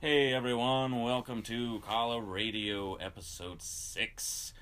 [0.00, 4.52] Hey everyone, welcome to Kaala Radio episode 6.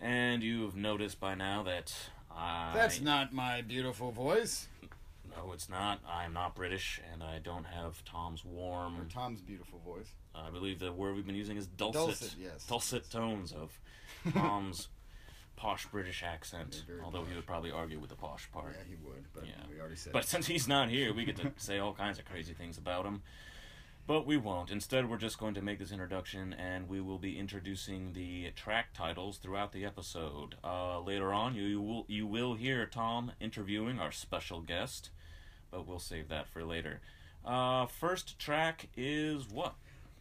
[0.00, 1.94] And you've noticed by now that
[2.30, 2.72] I.
[2.74, 4.68] That's not my beautiful voice.
[5.36, 6.00] No, it's not.
[6.08, 9.00] I'm not British, and I don't have Tom's warm.
[9.00, 9.04] Or.
[9.04, 10.10] Tom's beautiful voice.
[10.34, 12.00] I believe the word we've been using is dulcet.
[12.02, 12.66] Dulcet, yes.
[12.66, 13.80] Dulcet tones of
[14.32, 14.88] Tom's
[15.56, 16.84] posh British accent.
[16.88, 18.76] Yeah, although he would probably argue with the posh part.
[18.78, 19.52] Yeah, he would, but Yeah.
[19.72, 20.12] we already said.
[20.12, 23.04] But since he's not here, we get to say all kinds of crazy things about
[23.04, 23.22] him.
[24.08, 24.70] But we won't.
[24.70, 28.94] Instead, we're just going to make this introduction and we will be introducing the track
[28.94, 30.54] titles throughout the episode.
[30.64, 35.10] Uh, later on, you, you will you will hear Tom interviewing our special guest,
[35.70, 37.02] but we'll save that for later.
[37.44, 39.74] Uh, first track is what?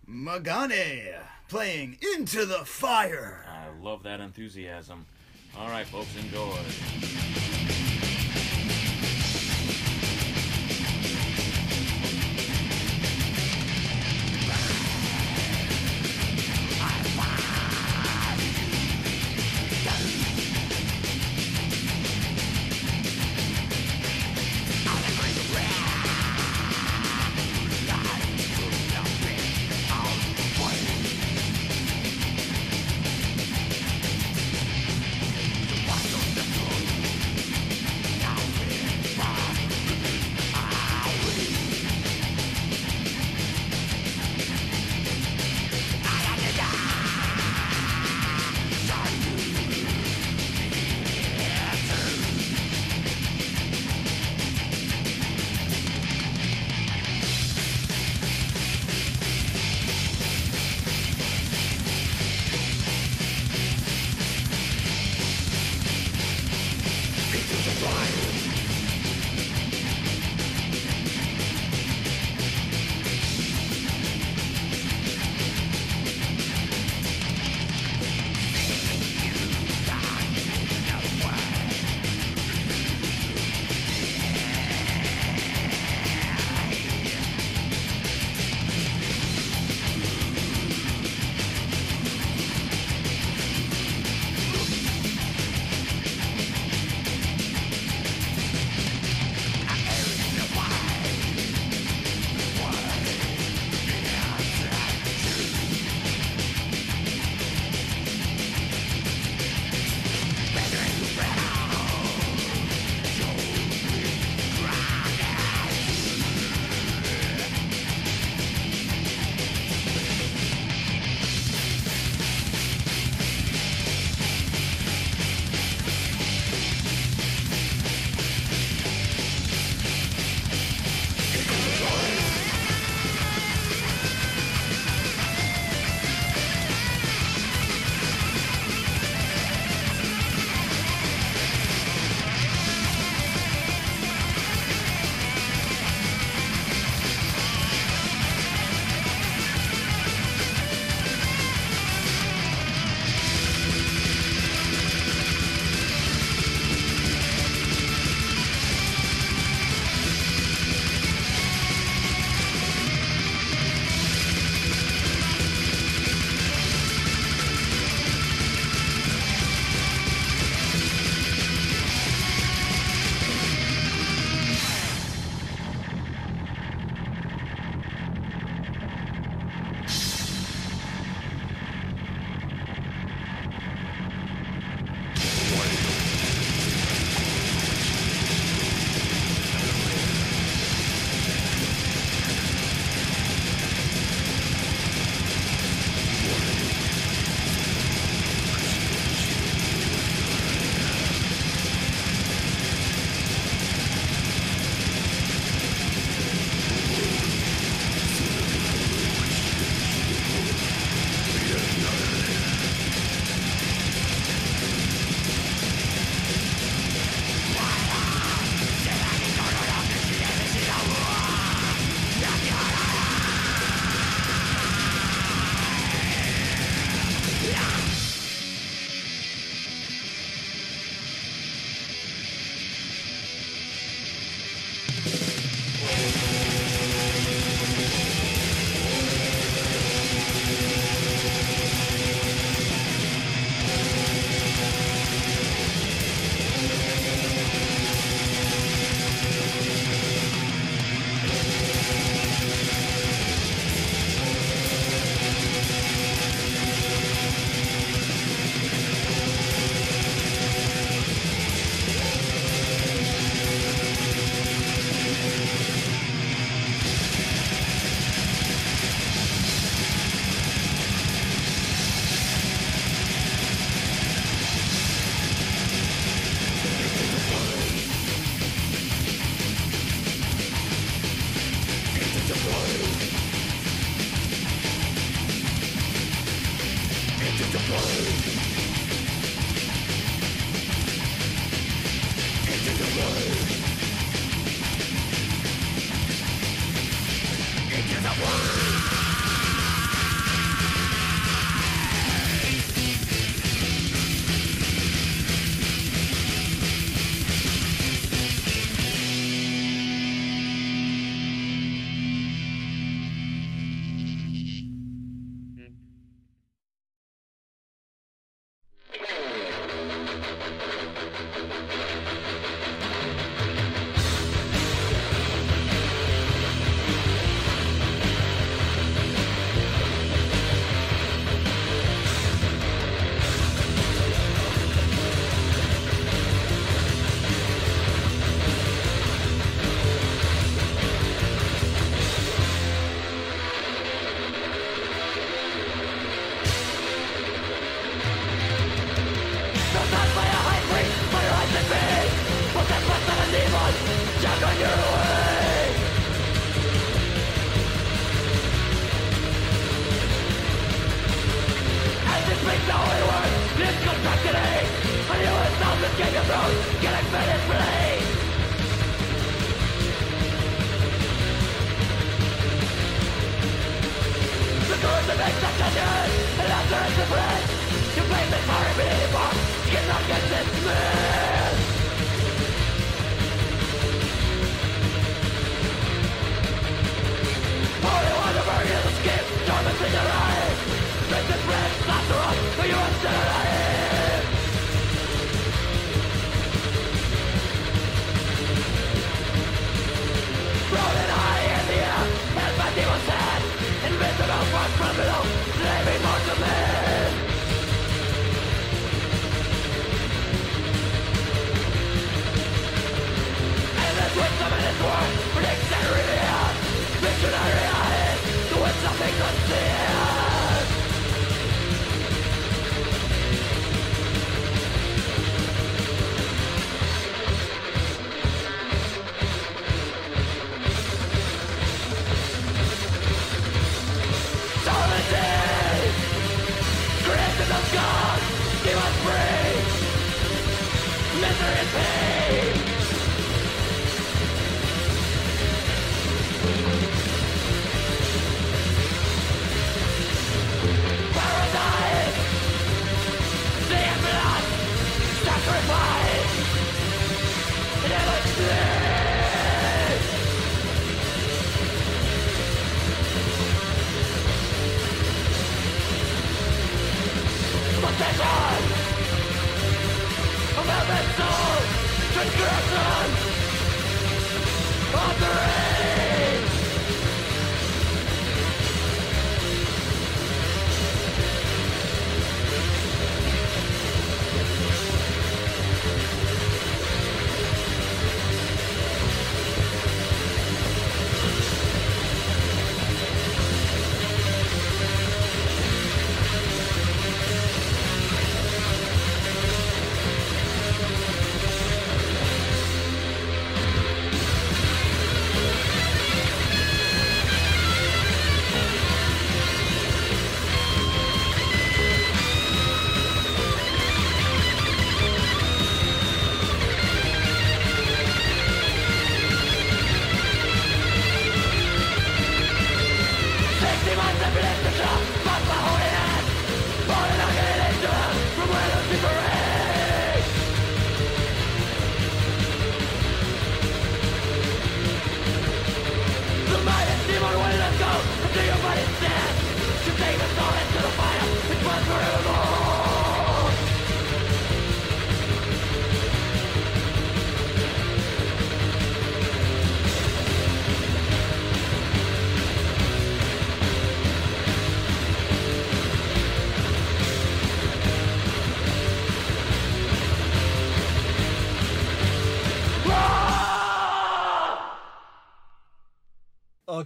[0.05, 3.45] Magane playing Into the Fire.
[3.47, 5.05] I love that enthusiasm.
[5.58, 7.66] All right, folks, enjoy.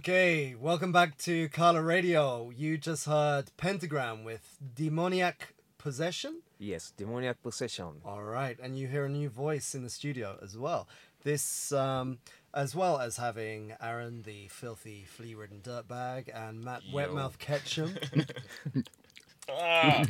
[0.06, 2.50] Okay, welcome back to Kaala Radio.
[2.50, 6.40] You just heard Pentagram with Demoniac Possession.
[6.58, 8.00] Yes, demoniac possession.
[8.04, 10.88] All right, and you hear a new voice in the studio as well.
[11.22, 12.18] This, um,
[12.52, 16.96] as well as having Aaron, the filthy, flea-ridden dirtbag, and Matt Yo.
[16.98, 17.94] Wetmouth Ketchum.
[19.48, 20.04] Ah.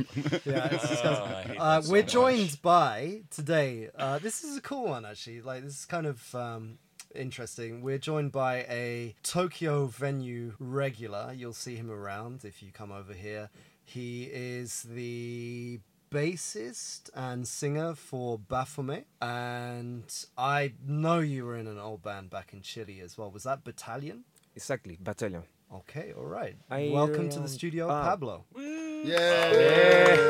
[0.44, 1.56] Yeah, it's disgusting.
[1.58, 2.12] Oh, Uh, we're much.
[2.12, 3.88] joined by today.
[3.98, 5.40] Uh, this is a cool one, actually.
[5.40, 6.76] Like this is kind of um,
[7.14, 7.82] interesting.
[7.82, 11.32] We're joined by a Tokyo venue regular.
[11.36, 13.50] You'll see him around if you come over here.
[13.84, 20.04] He is the bassist and singer for Baphomet, and
[20.36, 23.30] I know you were in an old band back in Chile as well.
[23.30, 24.24] Was that Battalion?
[24.54, 25.44] Exactly, battalion.
[25.74, 26.56] Okay, all right.
[26.70, 28.02] I, Welcome to the um, studio, ah.
[28.04, 28.44] Pablo.
[29.04, 30.20] Yay!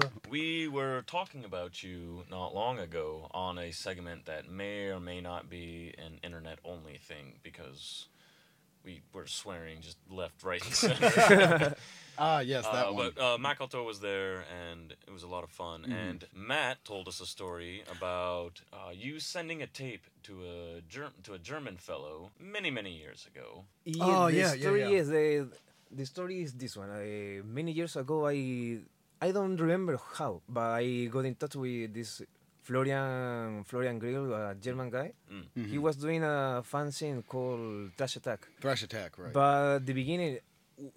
[0.30, 5.20] We were talking about you not long ago on a segment that may or may
[5.20, 8.08] not be an internet only thing because
[8.84, 11.74] we were swearing just left, right, and center.
[12.16, 13.10] Ah, yes, that Uh, one.
[13.16, 15.84] but uh, Makoto was there, and it was a lot of fun.
[15.84, 21.10] And Matt told us a story about uh, you sending a tape to a Ger-
[21.24, 23.64] to a German fellow many many years ago.
[23.84, 25.00] Yes, Oh, the yeah, yeah, story yeah.
[25.00, 25.48] is the
[25.90, 26.90] the story is this one.
[26.90, 28.78] I, many years ago, I
[29.24, 32.20] I don't remember how, but I got in touch with this
[32.60, 35.12] Florian Florian Grill, a German guy.
[35.32, 35.66] Mm.
[35.72, 38.40] He was doing a fanzine called Thrash Attack.
[38.60, 39.32] Thrash Attack, right.
[39.32, 40.40] But at the beginning,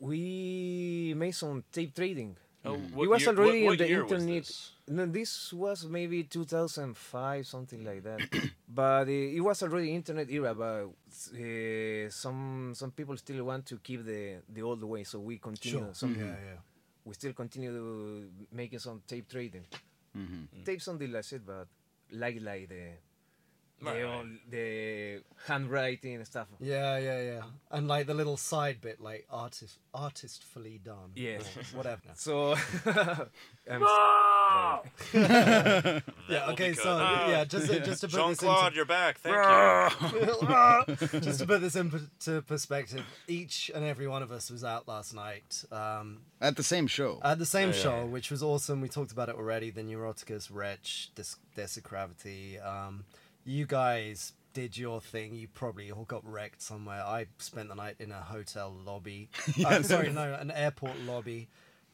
[0.01, 2.35] we made some tape trading.
[2.65, 4.43] Oh, it was year- already what, in the year was internet.
[4.43, 4.71] this?
[4.89, 8.19] No, this was maybe 2005, something like that.
[8.67, 10.53] but uh, it was already internet era.
[10.53, 10.91] But
[11.33, 15.79] uh, some some people still want to keep the the old way, so we continue.
[15.79, 15.93] Sure.
[15.93, 16.59] Some, Yeah, yeah.
[17.07, 19.65] We still continue to making some tape trading.
[20.15, 20.65] Mhm.
[20.65, 21.67] Tape something like it, but
[22.11, 22.81] like like the
[23.79, 24.25] Right, the, right.
[24.49, 26.47] the handwriting and stuff.
[26.59, 27.41] Yeah, yeah, yeah.
[27.71, 31.11] And like the little side bit, like artist, artistfully done.
[31.15, 31.43] Yes.
[31.73, 32.01] or whatever.
[32.15, 32.55] So
[33.69, 33.81] I'm
[35.13, 36.49] That yeah.
[36.51, 36.73] Okay.
[36.73, 37.01] So cut.
[37.01, 39.19] Ah, yeah, just to, just to put Jean this Claude, into you're back.
[39.19, 39.35] Thank
[40.13, 41.19] you.
[41.19, 45.13] just to put this into perspective, each and every one of us was out last
[45.13, 47.19] night um, At the same show.
[47.23, 47.81] at the same Oh, yeah.
[47.83, 48.81] show, which was awesome.
[48.81, 49.69] We talked about it already.
[49.69, 52.65] The Neuroticus, Wretch, Des- Desecravity.
[52.65, 53.03] Um,
[53.47, 55.35] you guys did your thing.
[55.35, 57.01] You probably all got wrecked somewhere.
[57.01, 59.29] I spent the night in a hotel lobby.
[59.65, 61.47] uh, sorry, no, an airport lobby.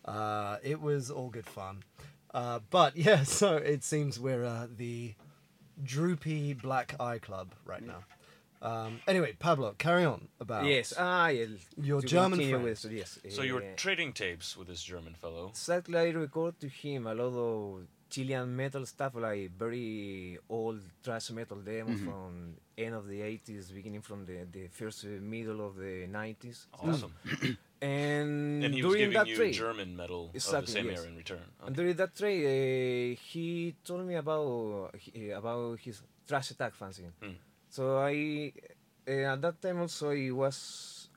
[0.04, 1.84] Uh, it was all good fun.
[2.34, 5.14] Uh, but yeah, so it seems we're uh, the
[5.84, 8.04] droopy black eye club right now.
[8.62, 11.48] Um, anyway, Pablo, carry on about yes, ah, yeah,
[11.82, 12.64] Your to German friend.
[12.64, 13.20] with- yes.
[13.28, 15.50] So you were trading tapes with this German fellow.
[15.50, 21.32] Exactly, I record to him a lot of Chilean metal stuff, like very old thrash
[21.32, 22.30] metal demos from
[22.78, 26.68] end of the 80s, beginning from the, the first uh, middle of the 90s.
[26.88, 27.14] Awesome.
[27.84, 30.86] And, And he was during giving that you trade, German metal of the Exactly, same
[30.88, 31.00] yes.
[31.00, 31.44] era in return.
[31.66, 37.12] and during that trade, uh, he told me about he- about his thrash Attack fanzine.
[37.22, 37.36] Hmm.
[37.70, 38.54] So I,
[39.06, 41.10] uh, at that time also, it was,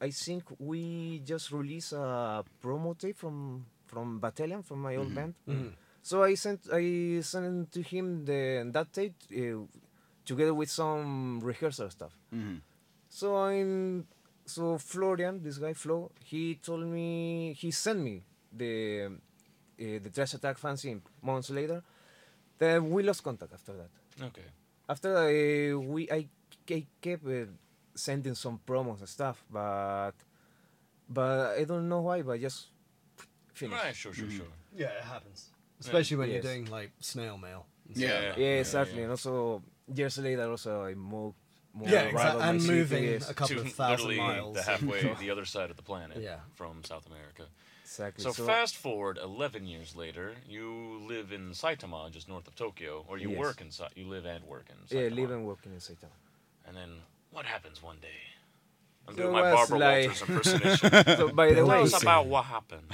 [0.00, 5.34] I think we just released a promo tape from from Battalion from my old band.
[6.04, 6.84] So I sent I
[7.22, 8.40] sent to him the
[8.76, 9.64] that tape uh,
[10.28, 12.12] together with some rehearsal stuff.
[12.30, 12.60] Mhm.
[13.08, 14.06] So I'm
[14.44, 18.16] so Florian, this guy Flo, he told me he sent me
[18.52, 21.80] the uh, the Thrash Attack fanzine months later.
[22.58, 23.90] Then we lost contact after that.
[24.28, 24.48] Okay.
[24.86, 26.28] After that, uh, we I,
[26.68, 27.46] I kept uh,
[27.94, 30.12] sending some promos and stuff, but
[31.08, 32.68] but I don't know why, but just
[33.54, 33.82] finished.
[33.82, 34.52] Right, sure, sure, sure.
[34.76, 35.53] Yeah, it happens.
[35.84, 36.44] Especially when Yes.
[36.44, 37.66] you're doing like snail mail.
[37.88, 38.08] Yeah.
[38.08, 38.38] stuff.
[38.38, 38.96] Yeah, yeah, exactly.
[38.96, 39.02] yeah.
[39.02, 39.62] And also
[39.94, 41.36] years later, also I moved.
[41.74, 42.40] moved Yeah, exactly.
[42.40, 43.28] my And moving yes.
[43.30, 44.56] a couple to of thousand literally miles.
[44.56, 46.38] the halfway, the other side of the planet Yeah.
[46.54, 47.44] from South America.
[47.82, 48.24] Exactly.
[48.24, 53.18] So, fast forward 11 years later, you live in Saitama, just north of Tokyo, or
[53.18, 53.38] you Yes.
[53.38, 55.02] work in Sa- you live and work in Saitama.
[55.02, 56.16] Yeah, live and working in Saitama.
[56.66, 56.90] And then
[57.30, 58.20] what happens one day?
[59.06, 60.90] I'm So doing it my was Barbara like- Walters impersonation.
[61.18, 62.88] So by the Tell way, us about what happened.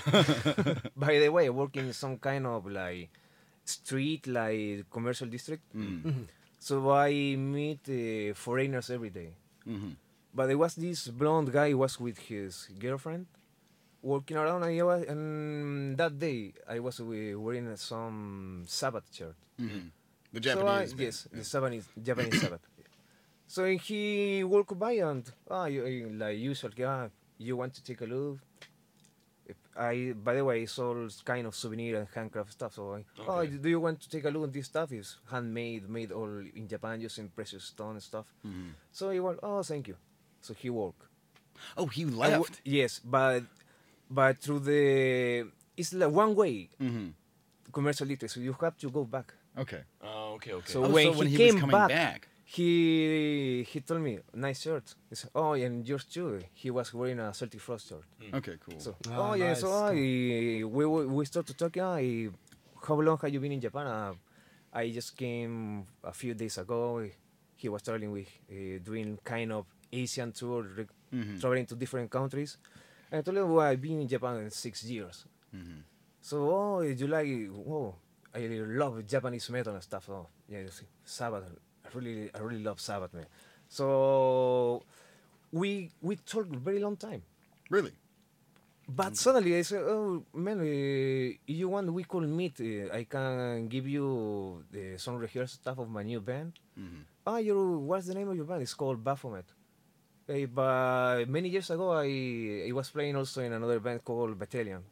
[0.97, 3.11] by the way, I work in some kind of like
[3.64, 5.62] street, like commercial district.
[5.76, 6.26] Mm-hmm.
[6.59, 9.33] So I meet uh, foreigners every day.
[9.67, 9.97] Mhm.
[10.35, 13.26] But there was this blonde guy who was with his girlfriend
[14.02, 19.37] walking around, and, was, and that day I was wearing some Sabbath shirt.
[19.61, 19.90] Mhm.
[20.33, 20.93] The So I, Japanese.
[20.95, 21.00] band.
[21.00, 22.61] yes, the Japanese, Japanese Sabbath.
[23.50, 28.00] So he walked by and ah, you, you- like usual, ah, you want to take
[28.00, 28.38] a look?
[29.76, 32.75] I, by the way, it's all kind of souvenir and handcraft stuff.
[32.75, 34.92] So, I, oh, do you want to take a look at this stuff?
[34.92, 38.26] It's handmade, made all in Japan, using precious stone and stuff.
[38.47, 38.71] Mhm.
[38.92, 39.97] So he went, oh, thank you.
[40.42, 41.02] So he walked.
[41.76, 42.61] Oh, he I w- left.
[42.64, 43.42] yes, but
[44.09, 47.12] but through the it's like one way Mhm.
[47.73, 48.35] commercial literacy.
[48.40, 49.35] So you have to go back.
[49.59, 49.83] Okay.
[50.02, 50.73] Oh, okay, okay.
[50.73, 52.28] So Oh, when so he when he came was coming back, back.
[52.57, 54.95] He he told me nice shirt.
[55.09, 56.40] He said, oh, and yours too.
[56.52, 58.04] He was wearing a Celtic Frost shirt.
[58.35, 58.80] Okay, cool.
[58.80, 61.83] So, Ah, oh yeah, so nice, uh, we we we started talking.
[61.83, 62.30] Uh,
[62.87, 63.87] how long have you been in Japan?
[63.87, 64.14] Uh,
[64.73, 67.07] I just came a few days ago.
[67.57, 71.40] He was traveling with uh, doing kind of Asian tour, re- Mhm.
[71.40, 72.57] traveling to different countries.
[73.11, 75.26] And I told him, well, I've been in Japan in six years.
[75.54, 75.83] Mhm.
[76.21, 77.28] So, oh, you like?
[77.69, 77.95] Oh,
[78.35, 78.40] I
[78.80, 80.09] love Japanese metal and stuff.
[80.09, 81.45] Oh, yeah, you see, Sabbath.
[81.94, 83.26] Really, I really love Sabbath, man.
[83.68, 84.82] So,
[85.52, 87.23] we we talked very long time.
[87.70, 87.92] Really?
[88.88, 92.61] But suddenly I said, "Oh man, uh, you want, we could meet.
[92.61, 96.59] Uh, I can give you uh, some rehearsal stuff of my new band.
[96.78, 97.02] Mhm.
[97.26, 98.62] Ah, your what's the name of your band?
[98.62, 99.47] It's called Baphomet.
[100.28, 102.09] Uh, but many years ago, I
[102.68, 104.82] I was playing also in another band called Battalion.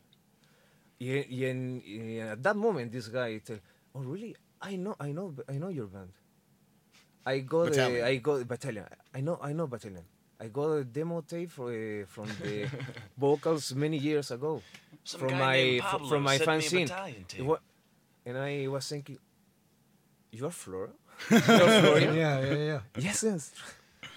[0.99, 3.61] Yeah, yeah, and, uh, at that moment, this guy said,
[3.95, 4.35] "Oh really?
[4.61, 6.11] I know, I know, I know your band.
[7.33, 8.03] I got, Battalion.
[8.05, 8.87] uh, I got Battalion.
[9.17, 10.05] I know, I know Battalion.
[10.41, 12.55] I got a demo tape for, uh, from the
[13.27, 14.63] vocals many years ago
[15.05, 16.87] Some from guy my named fr- Pablo from my sent fan me scene.
[16.87, 17.59] battalion wa-
[18.27, 19.19] and I was thinking,
[20.31, 20.91] you are Flora?
[21.31, 22.15] you are Florian?
[22.15, 22.81] yeah, yeah, yeah.
[23.07, 23.53] yes, yes.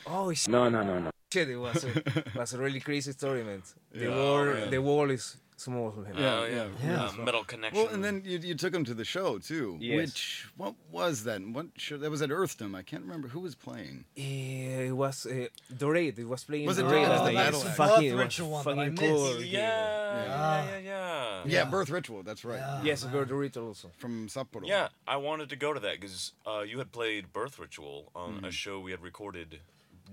[0.05, 0.51] Oh shit.
[0.51, 1.09] No, no, no, no.
[1.33, 1.89] Shit, it was a,
[2.35, 3.63] was a really crazy story, man.
[3.91, 4.15] The Yeah.
[4.15, 4.69] wall, Oh, man.
[4.69, 5.91] the wall is small.
[5.91, 6.13] Man.
[6.17, 7.03] Yeah, Oh, yeah, yeah.
[7.05, 7.83] Uh, metal connection.
[7.83, 9.77] Well, and then you, you took him to the show too.
[9.79, 9.97] Yes.
[9.97, 11.41] Which what was that?
[11.41, 11.97] What show?
[11.97, 12.75] That was at Earthdom.
[12.75, 14.05] I can't remember who was playing.
[14.17, 16.17] Eh, it was uh, Dorade.
[16.19, 17.05] It was playing Was it Dorade.
[17.07, 17.19] Dorade?
[17.21, 19.01] Oh, it that's was the fucking, Birth Ritual one that I fucking missed.
[19.33, 19.41] cool.
[19.41, 20.65] yeah, yeah, Yeah.
[20.65, 21.43] yeah, yeah.
[21.45, 22.23] Yeah, Birth Ritual.
[22.23, 22.59] That's right.
[22.59, 22.81] Yeah.
[22.83, 23.91] Yes, Bird Ritual also.
[23.97, 24.65] From Sapporo.
[24.67, 28.45] Yeah, I wanted to go to that because uh, you had played Birth Ritual on
[28.45, 29.59] a show we had recorded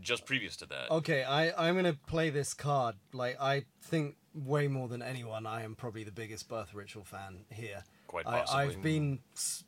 [0.00, 0.90] just previous to that.
[0.90, 2.94] Okay, I, I'm gonna play this card.
[3.12, 7.44] Like, I think way more than anyone, I am probably the biggest Birth Ritual fan
[7.50, 7.84] here.
[8.06, 8.62] Quite I, possibly.
[8.62, 9.20] I've been mm.
[9.34, 9.64] s-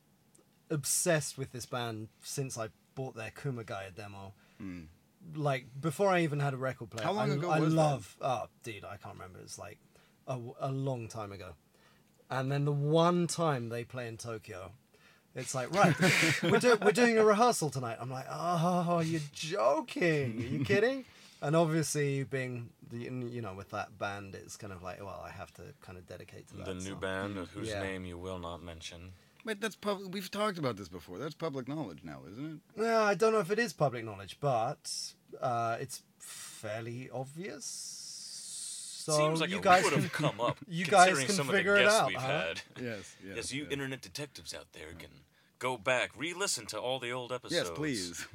[0.70, 4.32] obsessed with this band since I bought their Kumagaya demo.
[4.62, 4.86] Mm.
[5.34, 7.04] Like before I even had a record player.
[7.04, 7.80] How long I, ago I was that?
[7.80, 8.16] love.
[8.20, 9.40] Oh, dude, I can't remember.
[9.40, 9.78] It's like
[10.26, 11.54] a, a long time ago.
[12.30, 14.70] And then the one time they play in Tokyo,
[15.34, 15.94] it's like right,
[16.42, 17.98] we're, do, we're doing a rehearsal tonight.
[18.00, 20.38] I'm like, oh, you're joking?
[20.38, 21.04] Are you kidding?
[21.42, 25.30] And obviously, being the you know with that band, it's kind of like, well, I
[25.30, 26.66] have to kind of dedicate to that.
[26.66, 26.94] the new so.
[26.96, 27.82] band whose Yeah.
[27.82, 29.12] name you will not mention.
[29.44, 30.12] Wait, that's public.
[30.12, 31.18] We've talked about this before.
[31.18, 32.82] That's public knowledge now, isn't it?
[32.82, 34.92] Yeah, I don't know if it is public knowledge, but
[35.40, 37.64] uh, it's fairly obvious.
[39.06, 40.58] So Seems like you it guys would can, have come up.
[40.68, 42.26] you guys can some figure of it the guests out, we've huh?
[42.28, 42.60] had.
[42.78, 43.16] Yes.
[43.24, 43.36] Yes.
[43.36, 43.72] Yes, you yes.
[43.72, 45.08] internet detectives out there can
[45.60, 47.68] go back, re-listen to all the old episodes.
[47.68, 48.26] Yes, please.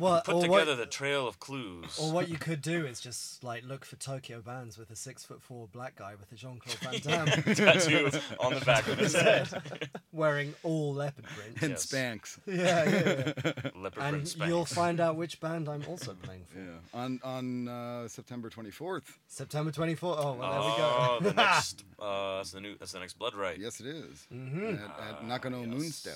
[0.00, 1.98] well, Put together what, the trail of clues.
[2.00, 5.24] or what you could do is just like look for Tokyo bands with a six
[5.24, 8.98] foot four black guy with a Jean Claude Van Damme tattoo on the back of
[8.98, 9.48] his head.
[10.12, 11.60] wearing all leopard print.
[11.60, 11.86] and Yes.
[11.86, 12.38] Spanx.
[12.46, 13.70] yeah, yeah, yeah.
[13.76, 14.46] Leopard print and Spanx.
[14.46, 16.58] you'll find out which band I'm also playing for.
[16.58, 16.64] Yeah.
[17.00, 19.02] On on uh, September 24th.
[19.26, 19.98] September 24th.
[20.02, 21.30] Oh, well, there Oh, we go.
[21.30, 21.84] the next.
[21.98, 22.76] Uh, that's the new.
[22.78, 23.58] That's the next Blood Right.
[23.58, 24.26] Yes, it is.
[24.32, 24.74] Mhm.
[24.82, 25.68] At, at Nakano yes.
[25.68, 26.11] Moonstep.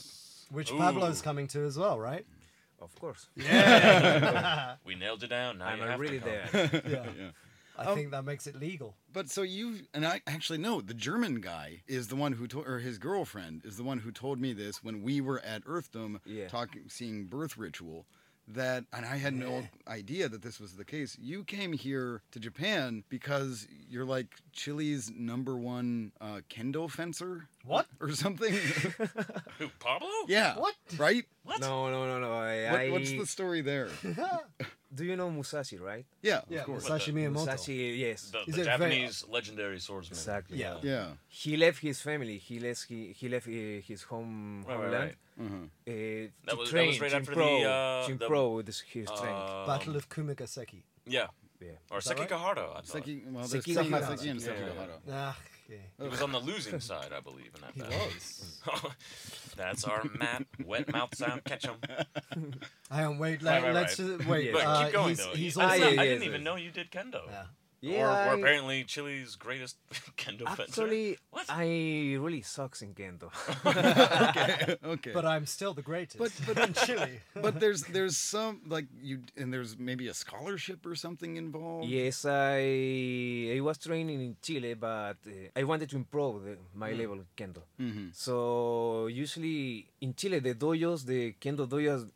[0.50, 0.76] Which Ooh.
[0.78, 2.24] Pablo's coming to as well, right?
[2.80, 3.26] Of course.
[4.84, 5.58] We nailed it down.
[5.58, 6.70] Now I'm you have really to come.
[6.70, 6.82] there.
[6.88, 7.06] Yeah.
[7.18, 7.30] Yeah.
[7.78, 7.94] I Oh.
[7.94, 8.96] think that makes it legal.
[9.12, 12.66] But so you and I actually no, the German guy is the one who told,
[12.66, 16.20] or his girlfriend is the one who told me this when we were at Earthdom
[16.24, 16.48] Yeah.
[16.48, 18.06] talking, seeing Birth Ritual.
[18.48, 21.16] That and I had no idea that this was the case.
[21.20, 27.48] You came here to Japan because you're like Chile's number one uh, kendo fencer.
[27.64, 27.86] What?
[28.00, 28.52] or something?
[29.58, 30.08] Who, Pablo?
[30.28, 30.56] yeah.
[30.56, 30.74] What?
[30.96, 31.24] Right?
[31.42, 31.60] What?
[31.60, 32.32] No, no, no, no.
[32.34, 33.88] I, What, I- what's the story there?
[34.94, 36.06] Do you know Musashi, right?
[36.22, 36.84] Yeah, Yeah, of course.
[36.88, 37.44] Musashi Miyamoto.
[37.44, 38.30] Musashi, yes.
[38.30, 40.16] The, Is the it very- Japanese legendary swordsman.
[40.16, 40.58] Exactly.
[40.58, 40.76] Yeah.
[40.82, 41.06] Yeah.
[41.26, 42.38] He left his family.
[42.38, 45.54] He left he, he left uh, his home Right, right, homeland Uh-huh.
[45.54, 48.52] uh, to That was- that train was right to after the, uh, to the- improve
[48.54, 49.50] with his, his strength.
[49.50, 50.82] Um, Battle of Kumigaseki.
[51.06, 51.26] Yeah.
[51.60, 51.68] Yeah.
[51.90, 52.28] Or Is that right?
[52.28, 52.80] Sekigahara, I.
[52.84, 54.18] Seki, well, there's Sekigahara.
[54.18, 54.40] Seki, and
[55.06, 55.38] yeah, Ah.
[56.00, 58.06] He was on the losing side, I believe, in that He battle.
[58.14, 58.60] was.
[59.56, 60.44] That's our map.
[60.64, 61.42] Wet mouth sound.
[61.44, 61.74] Catch him.
[62.90, 64.18] Hang on, wait, let, right, let's right.
[64.18, 64.52] just, wait.
[64.52, 65.30] But uh, keep going he's, though.
[65.34, 66.28] He's I, also, Ah, yeah, I didn't yeah.
[66.28, 67.20] even know you did kendo.
[67.28, 67.44] yeah.
[67.82, 69.76] Yeah, or, or I- apparently Chile's greatest
[70.16, 70.62] kendo fencer.
[70.82, 71.44] Actually, What?
[71.48, 71.66] I
[72.18, 73.28] really sucks in kendo.
[74.28, 74.76] okay.
[74.84, 75.12] Okay.
[75.12, 76.18] But I'm still the greatest.
[76.18, 77.20] But- but- in Chile.
[77.34, 81.88] but there's there's some like you and there's maybe a scholarship or something involved.
[81.88, 86.90] yes, I I was training in Chile, but uh, I wanted to improve the, my
[86.92, 86.98] Mm.
[87.02, 87.62] level of kendo.
[87.80, 88.08] Mm-hmm.
[88.12, 92.10] So usually in Chile, the dojos, the kendo dojos, y-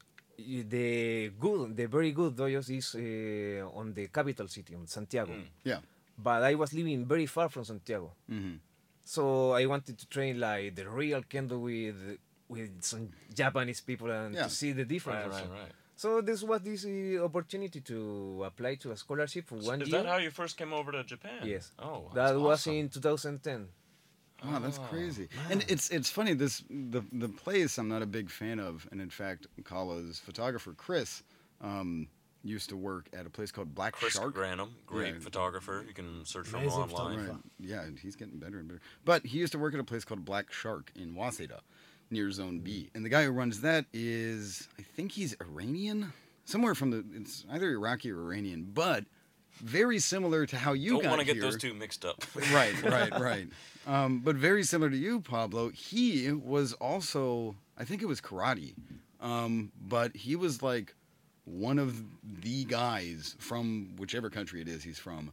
[0.68, 5.32] the good, the very good dojos is uh, on the capital city, on Santiago.
[5.32, 5.44] Mm.
[5.64, 5.78] Yeah.
[6.18, 8.56] But I was living very far from Santiago, Mm-hmm.
[9.04, 14.34] so I wanted to train like the real kendo with with some Japanese people and
[14.34, 14.44] Yeah.
[14.44, 15.34] to see the difference.
[15.34, 15.72] Right, right, right.
[15.96, 20.02] So this was this uh, opportunity to apply to a scholarship for one Is year.
[20.02, 21.40] that how you first came over to Japan?
[21.44, 21.70] Yes.
[21.78, 22.74] Oh, that that's was awesome.
[22.74, 23.68] in 2010.
[24.44, 25.28] Wow, that's Oh, crazy.
[25.50, 26.34] And it's it's funny.
[26.34, 30.72] This the the place I'm not a big fan of, and in fact, Kaala's photographer
[30.76, 31.22] Chris
[31.60, 32.08] um,
[32.42, 34.34] used to work at a place called Black Chris Shark.
[34.34, 35.20] Granum, great Yeah.
[35.20, 35.84] photographer.
[35.86, 37.26] You can search for him Amazing online.
[37.28, 37.36] Right.
[37.58, 38.80] Yeah, and he's getting better and better.
[39.04, 41.60] But he used to work at a place called Black Shark in Waseda,
[42.10, 42.88] near Zone B.
[42.94, 46.12] And the guy who runs that is, I think he's Iranian,
[46.46, 47.04] somewhere from the.
[47.14, 49.04] It's either Iraqi or Iranian, but
[49.60, 51.42] very similar to how you Don't got want to get here.
[51.42, 52.24] those two mixed up.
[52.52, 53.48] right, right, right.
[53.86, 55.70] Um, but very similar to you, Pablo.
[55.70, 58.74] He was also, I think it was karate,
[59.20, 60.94] um, but he was like
[61.44, 62.02] one of
[62.42, 65.32] the guys from whichever country it is he's from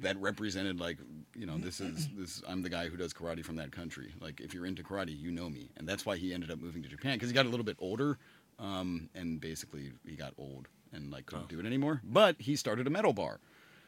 [0.00, 0.98] that represented like
[1.36, 4.12] you know this is this I'm the guy who does karate from that country.
[4.20, 6.82] Like if you're into karate, you know me, and that's why he ended up moving
[6.82, 8.18] to Japan because he got a little bit older,
[8.58, 11.48] um, and basically he got old and like couldn't Oh.
[11.48, 12.00] do it anymore.
[12.04, 13.40] But he started a metal bar,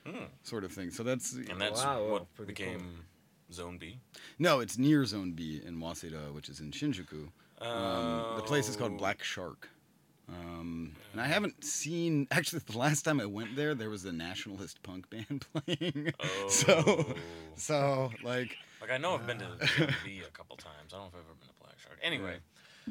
[0.06, 0.24] Hmm.
[0.42, 0.90] sort of thing.
[0.90, 3.04] So that's And that's Wow, what pretty became
[3.52, 3.98] Zone B.
[4.38, 7.28] No, it's near Zone B in Waseda, which is in Shinjuku.
[7.60, 8.98] Um, the place is called Oh.
[8.98, 9.70] Black Shark.
[10.28, 12.26] Um, and I haven't seen.
[12.32, 16.12] Actually, the last time I went there, there was a nationalist punk band playing.
[16.20, 16.48] Oh.
[16.48, 17.14] So,
[17.54, 19.46] so like, Like I know I've been to
[19.78, 20.92] Zone B a couple times.
[20.92, 21.98] I don't know if I've ever been to Black Shark.
[22.02, 22.38] Anyway,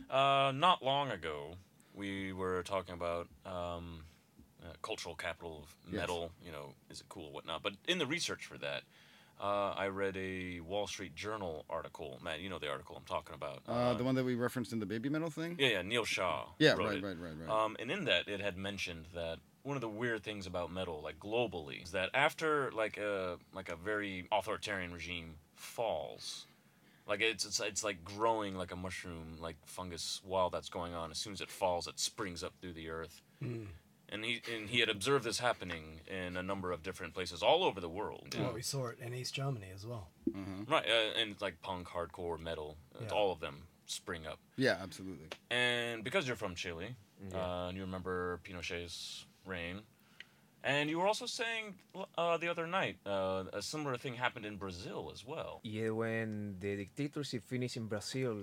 [0.09, 1.55] uh, not long ago,
[1.95, 4.03] we were talking about um,
[4.63, 6.01] uh, cultural capital of Yes.
[6.01, 6.31] metal.
[6.43, 7.63] You know, is it cool, whatnot.
[7.63, 8.83] But in the research for that,
[9.39, 12.19] uh, I read a Wall Street Journal article.
[12.23, 13.61] Matt, you know the article I'm talking about.
[13.67, 15.55] uh, the one that we referenced in the Babymetal thing.
[15.59, 16.45] Yeah, yeah, Neil Shaw.
[16.59, 17.03] Yeah, right, it.
[17.03, 17.49] right, right, right.
[17.49, 21.01] Um, and in that, it had mentioned that one of the weird things about metal,
[21.03, 26.45] like globally, is that after like a like a very authoritarian regime falls,
[27.07, 31.11] like it's it's it's like growing like a mushroom, like fungus, while that's going on.
[31.11, 33.21] As soon as it falls, it springs up through the earth.
[34.09, 37.63] And he and he had observed this happening in a number of different places all
[37.63, 38.35] over the world.
[38.39, 40.09] Well, we saw it in East Germany as well.
[40.67, 43.09] Right, uh, and it's like punk, hardcore, metal, uh, Yeah.
[43.09, 44.39] all of them spring up.
[44.57, 45.27] yeah, absolutely.
[45.49, 46.95] And because you're from Chile,
[47.33, 49.81] uh, and you remember Pinochet's reign,
[50.65, 51.75] and you were also saying
[52.17, 55.59] uh, the other night uh, a similar thing happened in Brazil as well.
[55.63, 58.35] Yeah, when the dictatorship finished in Brazil,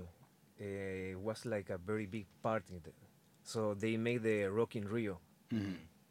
[0.61, 2.81] uh, it was like a very big party.
[2.85, 2.97] th-
[3.45, 5.19] So they made the Rock in Rio.
[5.51, 5.61] What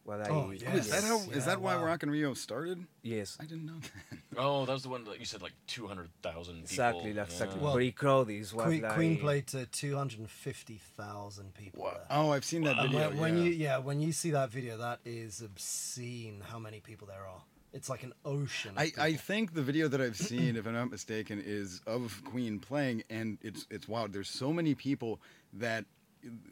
[0.10, 0.86] I, Oh, Oh, Yes.
[0.86, 1.20] is that how?
[1.30, 1.86] Yeah, is that why wow.
[1.86, 2.86] Rock in Rio started?
[3.04, 4.18] Yes, I didn't know that.
[4.38, 7.12] Oh, that was the one that you said like two hundred thousand exactly.
[7.12, 7.58] That's exactly.
[7.60, 7.64] Yeah.
[7.66, 8.34] Well, very crowded.
[8.36, 12.06] It was Queen, like, Queen played to 250,000 people there.
[12.10, 13.10] Oh, I've seen that And video.
[13.10, 13.44] when, when yeah.
[13.44, 16.42] you yeah when you see that video, that is obscene.
[16.46, 17.42] How many people there are?
[17.74, 18.74] It's like an ocean.
[18.78, 22.60] I, I think the video that I've seen, if I'm not mistaken, is of Queen
[22.60, 24.14] playing, and it's it's wild.
[24.14, 25.22] There's so many people
[25.54, 25.86] that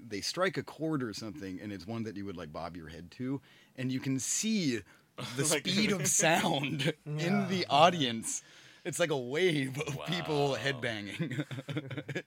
[0.07, 2.87] they strike a chord or something, and it's one that you would like bob your
[2.87, 3.41] head to,
[3.77, 4.79] and you can see
[5.37, 8.41] the Like- speed of sound in the audience.
[8.85, 11.43] It's like a wave of people headbanging.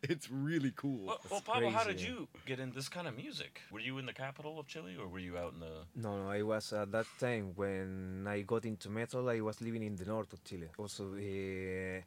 [0.02, 1.07] it's really cool.
[1.07, 3.62] Well, well Pablo, how did you get in this kind of music?
[3.70, 5.87] Were you in the capital of Chile, or were you out in the?
[5.96, 9.31] No, no, I was at that time when I got into metal.
[9.31, 10.68] I was living in the north of Chile.
[10.78, 12.00] Also, uh,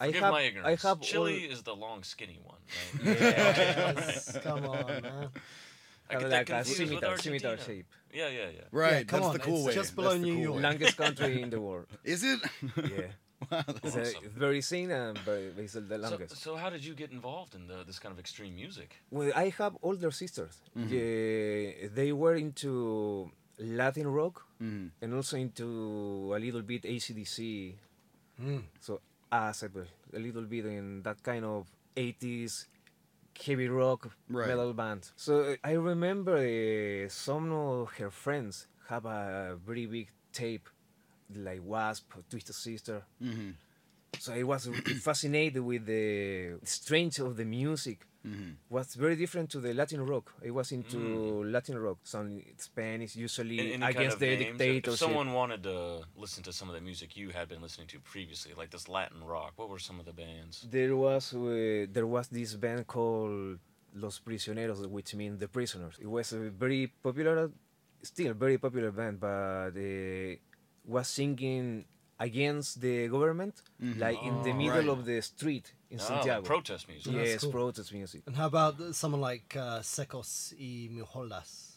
[0.00, 0.84] I Forgive have, my ignorance.
[0.84, 2.58] I have Chile all- is the long, skinny one.
[3.04, 3.20] Right?
[3.20, 5.28] Yes, come on, man.
[6.08, 7.86] I have get like that a confused with scimitar, scimitar shape.
[8.12, 8.60] Yeah, yeah, yeah.
[8.70, 9.74] Right, Yeah, come that's on, the cool it's way.
[9.74, 10.56] just below the New cool York.
[10.56, 10.62] way.
[10.62, 11.86] Longest country in the world.
[12.04, 12.38] Is it?
[12.62, 13.10] Yeah,
[13.50, 14.24] wow, that's it's, a, Awesome.
[14.24, 16.36] it's very thin and very, it's the So, longest.
[16.36, 18.96] so how did you get involved in the, this kind of extreme music?
[19.10, 20.54] Well, I have older sisters.
[20.76, 24.90] Yeah, they were into Latin rock Mhm.
[25.02, 27.74] and also into a little bit ACDC.
[28.40, 28.62] Mm.
[28.80, 29.70] So as a,
[30.14, 32.66] a little bit in that kind of 80s
[33.44, 34.48] heavy rock Right.
[34.48, 35.10] metal band.
[35.16, 40.68] So I remember uh, some of her friends have a very big tape
[41.34, 43.02] like Wasp, Twisted Sister.
[43.20, 43.50] hmm
[44.18, 44.68] So I was
[45.02, 48.06] fascinated with the strange of the music.
[48.26, 50.26] Hmm Was very different to the Latin rock.
[50.48, 50.98] It was into
[51.56, 52.28] Latin rock, some
[52.68, 54.60] Spanish, usually In, kind against the names?
[54.60, 55.76] If- someone wanted to
[56.24, 59.20] listen to some of the music you had been listening to previously, like this Latin
[59.34, 60.54] rock, what were some of the bands?
[60.78, 63.58] There was uh, there was this band called
[64.04, 65.94] Los Prisioneros, which means the prisoners.
[66.06, 67.36] It was a very popular,
[68.12, 70.34] still very popular band, but uh,
[70.94, 71.84] was singing
[72.18, 73.54] against the government,
[74.04, 74.88] like in the Oh, middle right.
[74.98, 75.66] of the street
[76.00, 77.12] in Ah, like protest music.
[77.12, 77.50] That's yes, cool.
[77.52, 78.22] protest music.
[78.26, 81.72] And how about someone like uh, Secos y Molhados?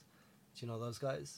[0.56, 1.38] Do you know those guys?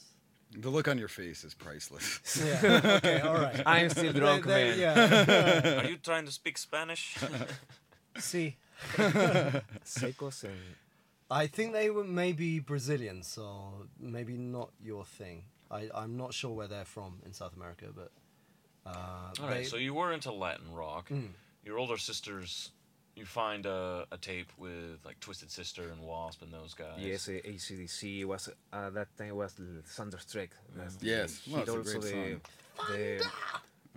[0.54, 2.20] The look on your face is priceless.
[2.44, 2.80] Yeah.
[2.96, 3.20] okay.
[3.20, 3.62] All right.
[3.66, 5.26] I'm still drunk, They- they- man.
[5.28, 5.80] Yeah.
[5.84, 7.16] Are you trying to speak Spanish?
[8.18, 8.56] See.
[9.84, 10.52] Secos and
[11.30, 15.44] I think they were maybe Brazilian, so maybe not your thing.
[15.70, 18.10] I, I'm not sure where they're from in South America, but.
[18.84, 18.90] Uh,
[19.40, 21.08] All right, they- so you were into Latin rock.
[21.08, 21.28] Mm.
[21.64, 22.70] Your older sisters,
[23.14, 26.98] you find a, a tape with like Twisted Sister and Wasp and those guys.
[26.98, 30.50] Yes, uh, ACDC was uh, that time was the Thunderstruck.
[30.76, 32.42] That's Yes, well, hit it's a also great
[32.88, 33.24] the, the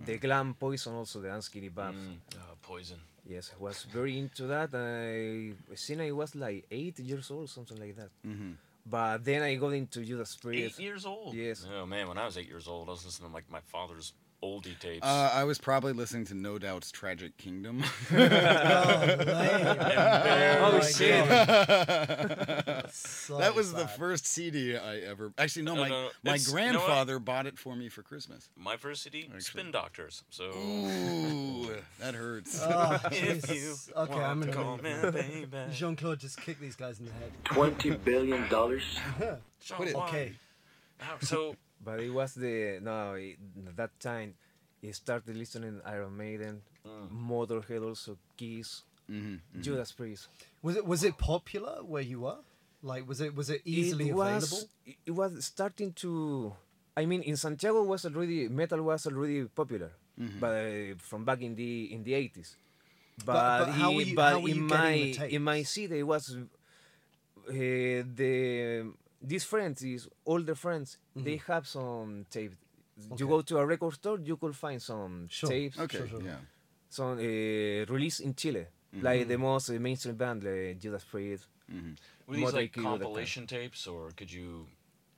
[0.04, 1.96] the glam poison also the unskinny band.
[1.96, 2.98] Mm, uh, poison.
[3.28, 4.70] Yes, I was very into that.
[4.72, 8.10] I seen I was like eight years old, something like that.
[8.22, 8.52] hmm
[8.88, 10.78] But then I got into Judas Priest.
[10.78, 11.34] Eight years old.
[11.34, 11.66] Yes.
[11.76, 14.12] Oh man, when I was eight years old, I was listening to like my father's
[14.42, 15.04] oldie tapes.
[15.04, 17.82] Uh, I was probably listening to No Doubt's Tragic Kingdom.
[18.10, 18.16] Oh,
[19.26, 20.58] lame.
[20.60, 21.24] Oh, shit.
[22.92, 25.32] So that was the first CD I ever.
[25.38, 27.88] Actually, no, No, my no, no, my it's- you know grandfather bought it for me
[27.88, 28.48] for Christmas.
[28.56, 29.40] my first CD, Actually.
[29.40, 30.22] Spin Doctors.
[30.30, 31.68] So Ooh,
[32.00, 32.62] that hurts.
[32.66, 35.72] Oh, if you Okay, I'm gonna call leave me baby.
[35.72, 37.30] Jean Claude just kicked these guys in the head.
[37.44, 38.82] Twenty billion dollars.
[39.18, 39.94] Jean Quit it.
[39.96, 40.32] Okay.
[41.00, 43.38] Wow, So But it was the no it,
[43.76, 44.34] that time.
[44.82, 47.08] He started listening Iron Maiden, Mm.
[47.30, 50.28] Motorhead, also Kiss, hmm Judas Priest.
[50.62, 52.38] Was it was it popular where you were?
[52.82, 54.58] Like was it was it easily it available?
[54.60, 54.66] was,
[55.06, 56.52] It was starting to.
[56.96, 60.38] I mean, in Santiago was already metal was already popular, Mm-hmm.
[60.40, 62.56] but uh, from back in the in the eighties.
[63.24, 64.92] But, But- but how were you- but how were in my
[65.36, 67.52] in my city it was uh,
[68.20, 68.86] the
[69.20, 71.52] these friends, these older friends, they Mm-hmm.
[71.52, 72.52] have some tape.
[73.18, 75.50] You go to a record store, you could find some Sure.
[75.50, 76.22] tapes, Okay, Sure, sure.
[76.22, 76.38] yeah.
[76.88, 78.66] some uh, released in Chile,
[79.02, 81.46] like the most uh, mainstream band, like Judas Priest.
[81.68, 81.92] hmm
[82.28, 82.98] were these like Crue, that kind.
[82.98, 84.66] compilation tapes, or could you,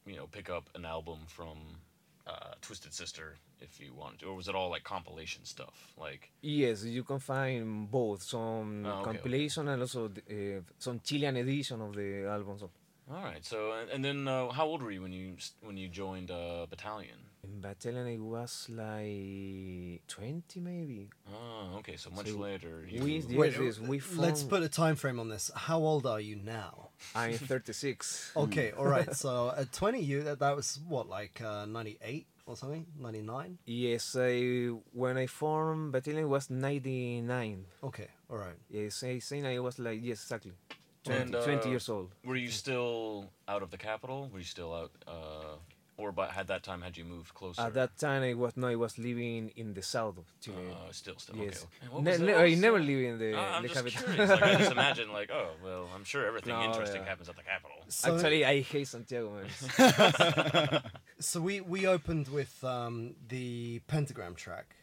[0.07, 1.59] you know, pick up an album from
[2.27, 5.93] uh, Twisted Sister if you wanted to, or was it all like compilation stuff?
[5.97, 11.37] Like, Yes, you can find both some Oh, okay, compilation and also uh, some Chilean
[11.37, 12.63] edition of the albums.
[12.63, 12.71] Of,
[13.11, 13.45] all right.
[13.45, 16.67] So and, and then uh, how old were you when you when you joined uh,
[16.69, 17.17] Battalion?
[17.45, 21.09] in Battalion, it was like twenty maybe.
[21.33, 21.97] Oh, okay.
[21.97, 22.87] So much So later.
[22.89, 25.51] You, we- yes, yes, we let's put a time frame on this.
[25.55, 26.89] How old are you now?
[27.15, 28.33] I'm thirty six.
[28.37, 29.15] Okay, all right.
[29.15, 33.59] So at 20, you that, that was what like uh, 98 or something, 99.
[33.67, 37.67] yes, I when I formed Battalion it was ninety nine.
[37.85, 38.57] Okay, all right.
[38.71, 40.53] Yes, I think I was like yes exactly.
[41.05, 42.15] 20, And, uh, 20 years old.
[42.25, 44.29] Were you still out of the capital?
[44.33, 45.57] Were you still out, uh,
[45.97, 47.61] or by had that time had you moved closer?
[47.63, 50.57] At that time, I was no, I was living in the south of Chile.
[50.71, 51.37] Uh, still, still.
[51.37, 51.69] yes, Okay.
[51.83, 53.37] And what ne- ne- I never live in the.
[53.37, 54.03] Uh, I'm the just capital.
[54.15, 54.31] curious.
[54.31, 57.09] Like, I just imagine, like, oh, well, I'm sure everything No, interesting yeah.
[57.09, 57.77] happens at the capital.
[57.89, 59.31] So, Actually, I hate Santiago.
[59.79, 60.83] Man.
[61.21, 64.75] so we we opened with um, the pentagram track.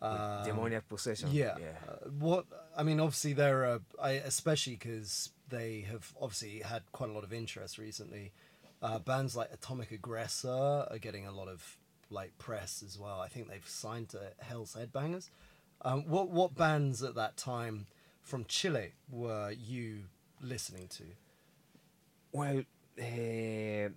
[0.00, 1.30] Um, Demoniac possession.
[1.32, 1.56] Yeah.
[1.88, 7.10] Uh, what I mean, obviously, there are, I, especially because they have obviously had quite
[7.10, 8.32] a lot of interest recently.
[8.80, 11.78] Uh, bands like Atomic Aggressor are getting a lot of
[12.10, 13.20] like press as well.
[13.20, 15.30] I think they've signed to Hell's Headbangers.
[15.82, 17.86] Um, what what bands at that time
[18.22, 20.04] from Chile were you
[20.40, 21.04] listening to?
[22.32, 22.62] Well,
[23.00, 23.88] uh,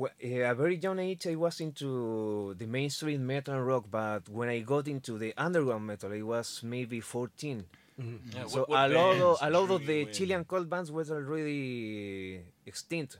[0.00, 4.28] well, uh, a very young age, I was into the mainstream metal and rock, but
[4.28, 7.64] when I got into the underground metal, I was maybe 14.
[8.00, 8.36] Mm-hmm.
[8.36, 10.06] Yeah, so what- what a lot of a lot of the you?
[10.06, 13.18] Chilean cold bands were already extinct.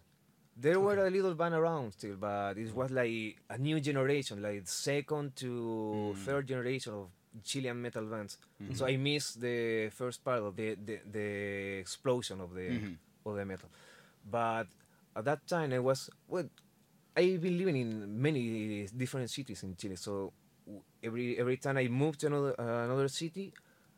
[0.56, 4.68] There were a little band around still, but it was like a new generation, like
[4.68, 5.46] second to
[6.14, 6.16] mm.
[6.24, 7.08] third generation of
[7.44, 8.38] Chilean metal bands.
[8.62, 8.74] Mm-hmm.
[8.74, 11.28] So I missed the first part of the the, the
[11.84, 13.28] explosion of the mm-hmm.
[13.28, 13.68] of the metal.
[14.38, 14.66] But
[15.16, 16.48] at that time, I was well.
[17.20, 17.90] I've been living in
[18.26, 20.32] many different cities in Chile, so
[21.02, 23.52] every every time I moved to another uh, another city,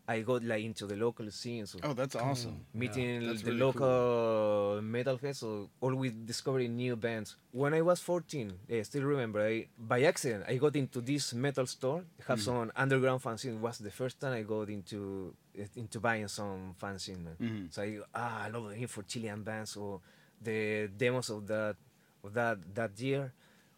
[0.08, 1.66] I got like into the local scene.
[1.66, 2.66] So Oh, that's awesome.
[2.74, 7.36] meeting That's the really local metal fest, so always discovering new bands.
[7.52, 11.66] When I was 14, I still remember, I, by accident, I got into this metal
[11.66, 12.44] store, have Mm.
[12.44, 13.54] some underground fanzine.
[13.54, 15.34] It was the first time I got into
[15.76, 17.22] into buying some fanzine.
[17.24, 17.36] Man.
[17.40, 17.72] Mhm.
[17.72, 19.70] So I ah, I love the for Chilean bands.
[19.72, 20.00] So
[20.40, 21.91] the demos of that of
[22.30, 23.32] that that year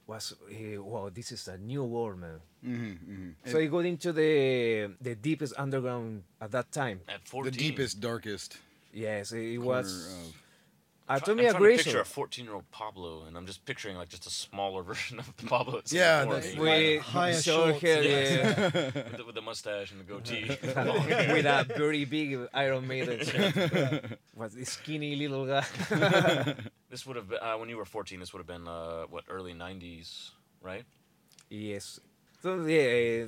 [0.07, 2.40] was eh, wow, this is a new world, man.
[2.62, 7.00] hmm hmm So I got into the the deepest underground at that time.
[7.09, 8.59] At 14 the deepest, darkest.
[8.92, 10.35] Yes, it corner was.
[11.09, 12.01] Of- I'm try- Atomic I'm trying to picture Aggression.
[12.01, 15.37] a 14 year old Pablo, and I'm just picturing like just a smaller version of
[15.37, 15.75] the Pablo.
[15.77, 16.61] that's Yeah, before the- me.
[16.61, 18.64] With Higher short shorts, hair, yeah.
[18.75, 20.49] with, the, with the mustache and the goatee.
[20.62, 24.19] with a very big Iron Maiden shirt.
[24.35, 25.64] Was a skinny little guy.
[26.90, 28.19] this would have been uh, when you were 14.
[28.21, 30.31] This would have been uh, what early 90s,
[30.62, 30.85] right?
[31.51, 32.01] yes.
[32.43, 33.27] So yeah,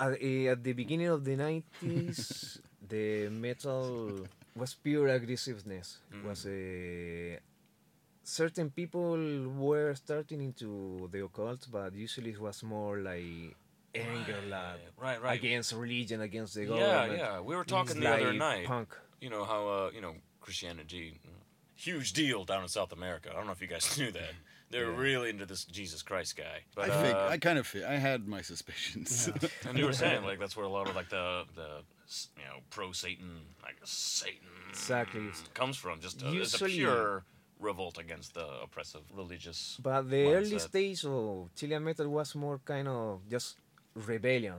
[0.00, 5.98] uh, at, eh, at the beginning of the nineties, the metal was pure aggressiveness.
[6.24, 7.38] Was a
[8.22, 9.16] certain people
[9.56, 13.56] were starting into the occult, but usually it was more like
[13.94, 15.38] anger, like Right, right.
[15.38, 17.18] against religion, against the Yeah, government.
[17.18, 17.32] yeah.
[17.34, 17.40] Yeah.
[17.40, 18.66] We were It's talking the other night.
[18.66, 18.94] Punk.
[19.20, 21.20] You know how uh, you know Christianity,
[21.74, 23.30] huge deal down in South America.
[23.30, 24.32] I don't know if you guys knew that.
[24.70, 24.98] They're Yeah.
[24.98, 26.64] really into this Jesus Christ guy.
[26.74, 29.30] But I, fig- uh, I kind of, I had my suspicions.
[29.66, 31.84] and you were saying like that's where a lot of like the the s-
[32.36, 33.30] you know pro Satan
[33.62, 35.28] like Satan Exactly.
[35.54, 36.00] comes from.
[36.00, 37.24] Just uh, a, it's a pure
[37.60, 39.78] revolt against the oppressive religious.
[39.82, 40.68] But the early mindset.
[40.68, 43.56] stage of Chilean metal was more kind of just
[43.94, 44.58] rebellion.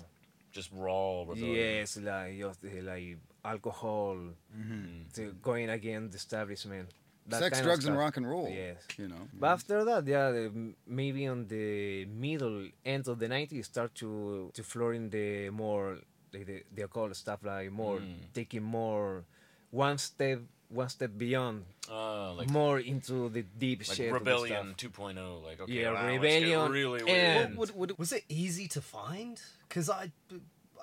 [0.51, 1.55] just raw rebellion.
[1.55, 4.73] Yes, like just uh, like alcohol, mm-hmm.
[4.73, 5.09] Mm-hmm.
[5.15, 6.89] to going against the establishment.
[7.27, 8.49] that Sex, drugs, and rock and roll.
[8.49, 8.77] Yes.
[8.97, 9.23] You know.
[9.39, 10.51] But after that, yeah, the,
[10.87, 14.09] maybe on the middle end of the 90s, start to
[14.57, 15.99] to floor in the more
[16.33, 18.15] like the the occult stuff, like more Mm.
[18.33, 19.23] taking more
[19.71, 20.39] one step
[20.69, 24.13] one step beyond, Uh, like more into the deep like shit.
[24.13, 25.43] rebellion Of the 2.0.
[25.43, 27.57] Like okay, Yeah, wow, let's get rebellion really and- weird.
[27.57, 29.41] What, what, Was it easy to find?
[29.67, 30.11] Because I,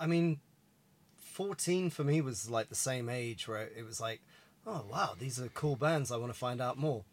[0.00, 0.40] I mean,
[1.16, 4.20] 14 for me was like the same age where it was like,
[4.66, 6.10] oh wow, these are cool bands.
[6.10, 7.04] I want to find out more.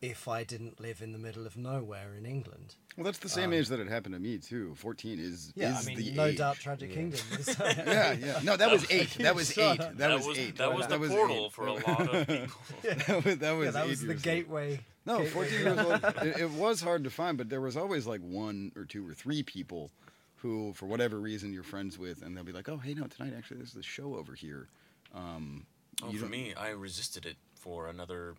[0.00, 2.76] If I didn't live in the middle of nowhere in England.
[2.96, 4.74] Well, that's the same age that it happened to me too.
[4.76, 6.38] Fourteen is Yeah, is I mean, the no age.
[6.38, 7.20] doubt, Tragic Kingdom.
[7.60, 8.40] Yeah, yeah.
[8.42, 9.10] No, that was eight.
[9.18, 9.78] That was eight.
[9.78, 10.56] That, that was, was eight.
[10.56, 11.08] that was the eight.
[11.10, 12.48] portal for a lot of people.
[12.82, 14.80] that was that was, yeah, that was the gateway.
[15.04, 16.04] No, gateway 14 years old.
[16.26, 19.14] It, it was hard to find, but there was always like one or two or
[19.14, 19.90] three people
[20.36, 23.32] who, for whatever reason, you're friends with, and they'll be like, "Oh, hey, no, tonight
[23.36, 24.68] actually there's this show over here."
[25.14, 25.66] Um,
[26.02, 28.34] Oh, for me, I resisted it for another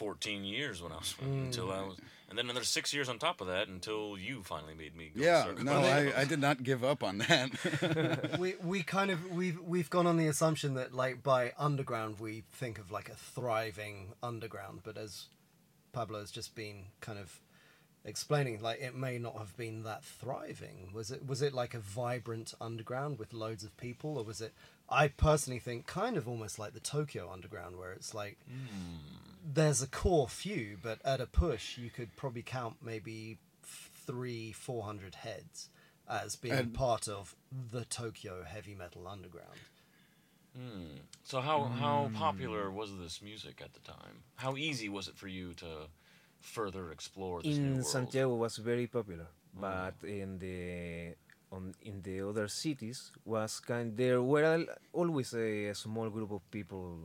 [0.00, 1.44] 14 years when I was hmm.
[1.44, 1.98] until I was,
[2.30, 5.12] and then another six years on top of that until you finally made me.
[5.14, 6.10] Go Yeah, no, I.
[6.16, 8.38] I did not give up on that.
[8.38, 12.44] we we kind of we've we've gone on the assumption that like by underground we
[12.50, 15.26] think of like a thriving underground, but as
[15.92, 17.38] Pablo has just been kind of
[18.02, 20.92] explaining, like it may not have been that thriving.
[20.94, 24.54] Was it was it like a vibrant underground with loads of people, or was it?
[24.88, 29.29] I personally think kind of almost like the Tokyo underground, where it's like hmm.
[29.44, 33.38] There's a core few, but at a push you could probably count maybe
[34.06, 35.68] three, four hundred heads
[36.08, 37.34] as being And- part of
[37.72, 39.58] the Tokyo heavy metal underground.
[40.56, 40.96] Hmm.
[41.22, 44.24] So how how popular was this music at the time?
[44.36, 45.88] How easy was it for you to
[46.40, 47.86] further explore this new in world?
[47.86, 49.60] Santiago was very popular, Mm.
[49.60, 51.14] but in the
[51.52, 56.42] on in the other cities was kind there were al- always a, small group of
[56.50, 56.98] people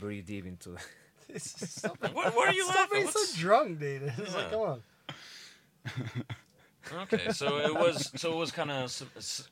[0.00, 0.76] very deep into
[1.36, 2.88] Stop What, what are you Stop laughing?
[2.92, 4.02] being What's- so drunk, dude.
[4.18, 4.36] It's Yeah.
[4.36, 4.82] like, come on.
[7.02, 8.88] Okay, so it was so it was kind of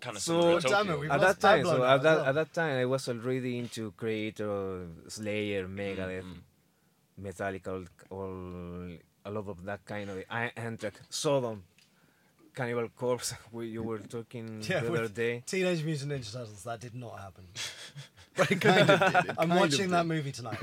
[0.01, 1.01] kind of So- similar to Damn it, Tokyo.
[1.01, 1.65] we've at lost that time.
[1.65, 2.27] Pablo So now at as that well.
[2.27, 7.27] at that time, I was already into Kreator, Slayer, Megadeth, Mm-hmm.
[7.27, 8.91] Metallica, all, all
[9.25, 11.63] a lot of that kind of I- Anthrax, Sodom,
[12.55, 13.35] Cannibal Corpse.
[13.53, 15.43] We, you were talking Yeah, the with other day.
[15.47, 17.45] Teenage Mutant Ninja Turtles, that did not happen.
[18.37, 19.09] but it kind of did.
[19.13, 20.09] It I'm kind of watching that did.
[20.09, 20.59] movie tonight.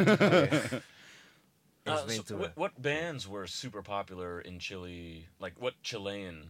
[1.86, 1.94] Yeah.
[1.94, 5.28] Uh, so to what, what bands were super popular in Chile?
[5.40, 6.44] Like what Chilean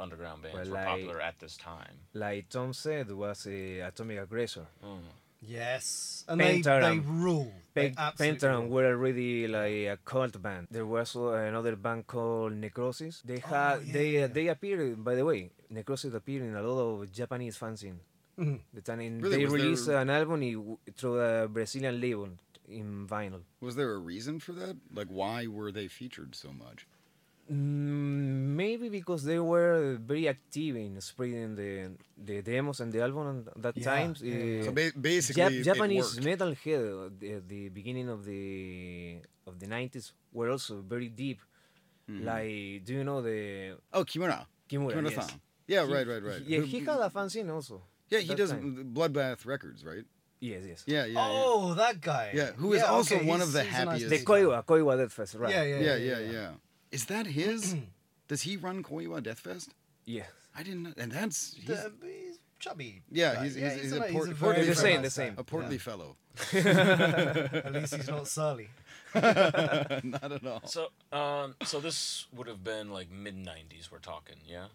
[0.00, 1.94] underground bands Well, were like- popular at this time?
[2.14, 4.66] Like Tom said, was a Atomic Aggressor.
[4.84, 4.98] Mm.
[5.40, 6.24] yes.
[6.28, 7.52] And they, they rule.
[7.74, 10.66] Pe- Pentagram were already like a cult band.
[10.70, 13.22] There was uh, another band called Necrosis.
[13.24, 14.26] They had Oh, yeah, they yeah.
[14.26, 15.02] they appeared.
[15.04, 17.98] By the way, Necrosis appeared in a lot of Japanese fanzine.
[18.38, 18.60] Mhm.
[18.74, 19.36] The time in- Really?
[19.36, 22.28] they Was there- released an album through a Brazilian label
[22.80, 23.42] in vinyl.
[23.60, 24.76] Was there a reason for that?
[24.98, 26.86] Like, why were they featured so much?
[27.50, 31.72] Mm, maybe because they were very active in spreading the
[32.28, 34.10] the demos and the album at that Yeah, time.
[34.20, 38.42] yeah, Uh, So ba- basically, Jap- Japanese metalhead at the, the beginning of the
[39.48, 41.40] of the nineties were also very deep.
[42.08, 42.24] Mhm.
[42.30, 43.40] Like, do you know the
[43.92, 44.46] Oh, Kimura.
[44.70, 44.92] Kimura?
[44.94, 45.28] Kimura-san.
[45.28, 45.38] yes.
[45.74, 46.42] Yeah, He- right, right, right.
[46.52, 47.76] Yeah, he had a fanzine also.
[48.12, 48.92] Yeah, he does time.
[48.96, 50.06] Bloodbath Records, right?
[50.42, 50.82] Yes, yes.
[50.86, 52.32] Yeah, yeah, Oh, that guy.
[52.34, 54.18] Yeah, who is also one he's- of the he's a nice happiest- The.
[54.32, 55.50] Koiwa, Koiwa Death Fest, right?
[55.54, 56.50] Yeah, yeah, yeah, yeah, yeah, yeah.
[56.90, 57.76] Is that his?
[58.28, 59.70] Does he run Koiwa Death Fest?
[60.04, 60.24] Yeah.
[60.56, 60.92] I didn't know.
[60.98, 63.02] And that's he's The- he's chubby.
[63.10, 63.42] Yeah, guy.
[63.44, 65.34] he's- he's- he's a ni- port- very, portly The very same, the same.
[65.38, 65.88] a portly Yeah.
[65.88, 66.16] fellow.
[67.66, 68.68] At least he's not surly.
[69.14, 70.62] Not at all.
[70.64, 73.90] So um so this would have been like mid '90s.
[73.92, 74.66] We're talking, yeah.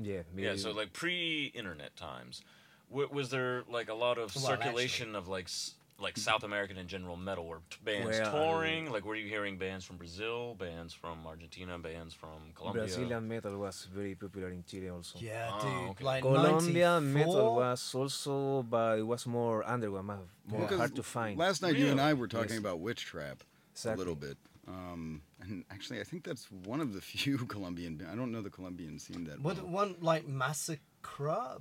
[0.00, 0.54] Yeah, Yeah.
[0.56, 2.42] So like pre-internet times.
[2.90, 6.78] W- was there like a lot of Well, circulation of like s- like South American
[6.78, 7.44] and general metal?
[7.46, 8.90] Were t- bands Well, touring?
[8.92, 12.84] Like, were you hearing bands from Brazil, bands from Argentina, bands from Colombia?
[12.84, 15.18] Brazilian metal was very popular in Chile also.
[15.18, 15.90] Yeah, Oh, dude.
[15.90, 16.04] okay.
[16.04, 17.02] Like Colombia 94?
[17.26, 21.36] metal was also, but it was more underground, more more Because hard to find.
[21.38, 22.58] Last night you and I were talking Yes.
[22.64, 23.94] about Witch Trap Exactly.
[23.94, 24.38] a little bit.
[24.68, 28.06] Um, and actually, I think that's one of the few Colombian.
[28.10, 29.66] I don't know the Colombian scene that What well.
[29.66, 31.58] one like massacre?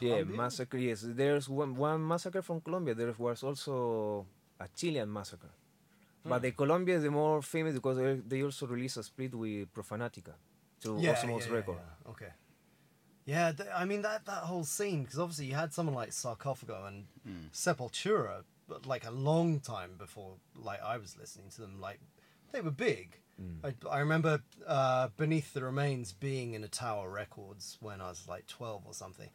[0.00, 0.36] Yeah, Colombia?
[0.36, 0.78] massacre.
[0.78, 2.94] Yes, there's one, one massacre from Colombia.
[2.94, 4.26] There was also
[4.60, 5.50] a Chilean massacre.
[6.24, 6.42] But hmm.
[6.42, 10.34] the Colombia is the more famous because they, they also released a split with Profanatica
[10.82, 11.76] to Yeah, Osmose yeah, yeah, Record.
[11.76, 12.10] yeah.
[12.10, 12.32] Okay.
[13.26, 16.86] Yeah, th- I mean that that whole scene because obviously you had someone like Sarcophago
[16.86, 17.46] and hmm.
[17.52, 21.80] Sepultura, but like a long time before like I was listening to them.
[21.80, 22.00] Like
[22.52, 23.18] they were big.
[23.36, 23.66] Hmm.
[23.66, 28.26] I, I remember uh, Beneath the Remains being in a Tower Records when I was
[28.28, 29.28] like twelve or something,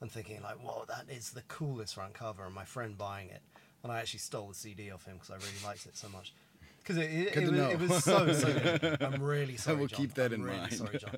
[0.00, 3.42] and thinking like, "Whoa, that is the coolest front cover," and my friend buying it,
[3.82, 6.34] and I actually stole the CD off him because I really liked it so much.
[6.78, 7.70] Because it, it, Good it, to was, know.
[7.70, 9.02] it was so so good.
[9.02, 9.76] I'm really sorry.
[9.76, 10.00] I will John.
[10.00, 10.72] keep that I'm in really mind.
[10.74, 11.16] Sorry, John.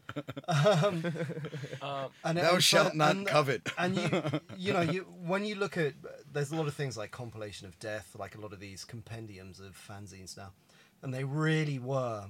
[0.48, 1.12] Um,
[1.82, 3.68] Uh, and, Thou and shalt so- not and- covet.
[3.76, 4.22] And you,
[4.56, 5.94] you know, you when you look at,
[6.32, 9.58] there's a lot of things like compilation of death, like a lot of these compendiums
[9.58, 10.52] of fanzines now,
[11.02, 12.26] and they really were.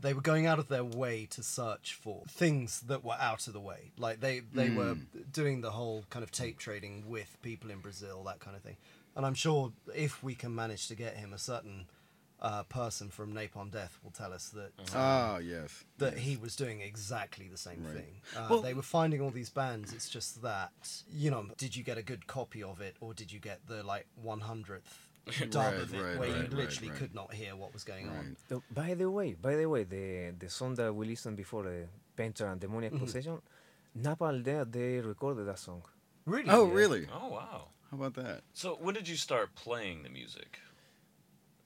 [0.00, 3.52] They were going out of their way to search for things that were out of
[3.52, 3.92] the way.
[3.98, 4.96] Like they they were
[5.32, 8.76] doing the whole kind of tape trading with people in Brazil, that kind of thing.
[9.16, 11.86] And I'm sure if we can manage to get him, a certain
[12.40, 15.84] uh, person from Napalm Death will tell us that Ah, yes.
[15.98, 17.96] that he was doing exactly the same Right.
[17.96, 18.20] thing.
[18.34, 19.92] Uh, Well- they were finding all these bands.
[19.92, 20.72] It's just that
[21.12, 23.82] you know, did you get a good copy of it, or did you get the
[23.82, 25.09] like one hundredth
[25.50, 26.98] dub Right, of it, right, where right, you right, literally right.
[26.98, 28.36] could not hear what was going on?
[28.50, 28.62] Right.
[28.72, 32.58] By the way, by the way, the the song that we listened before, the Pentagram
[32.58, 33.04] Demoniac Mm-hmm.
[33.04, 33.40] Possession,
[33.98, 35.82] Napalm there they recorded that song.
[36.26, 36.48] Really?
[36.48, 36.74] Oh, Yeah.
[36.74, 37.06] really?
[37.12, 37.68] oh wow.
[37.90, 38.42] How about that?
[38.54, 40.60] So when did you start playing the music?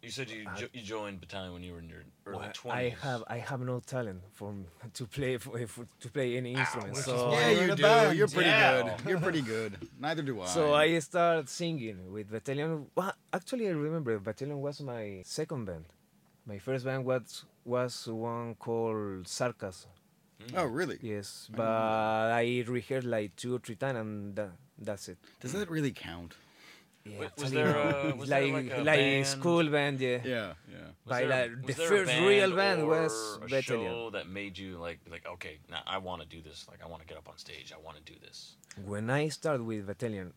[0.05, 2.93] You said you jo- you joined Battalion when you were in your early Well, twenties.
[3.03, 4.55] I have I have no talent for
[4.99, 6.97] to play for, for to play any instrument.
[6.99, 7.83] So yeah, you're in you a do.
[7.83, 8.19] band.
[8.19, 8.83] You're pretty Yeah.
[8.83, 8.93] good.
[9.09, 9.73] You're pretty good.
[9.99, 10.47] Neither do I.
[10.47, 12.87] So I started singing with Battalion.
[12.95, 15.87] Well, actually, I remember Battalion was my second band.
[16.47, 19.91] My first band was was one called Sarcasm.
[20.43, 20.59] Mm.
[20.59, 20.99] Oh, really?
[21.01, 25.17] Yes, but remember I rehearsed like two or three times, and that, that's it.
[25.41, 26.35] Does that really count?
[27.07, 27.81] Yeah, Wa- was there no.
[27.81, 29.27] a- It's was there like like a like band?
[29.27, 30.01] school band?
[30.01, 30.21] Yeah.
[30.25, 30.77] Yeah, yeah.
[31.05, 33.91] Was By there- like, was the there a first real band or was a Battalion.
[33.93, 36.67] show that made you like like okay, now I want to do this.
[36.71, 37.73] Like I want to get up on stage.
[37.79, 38.57] I want to do this.
[38.85, 40.33] When I started with Battalion,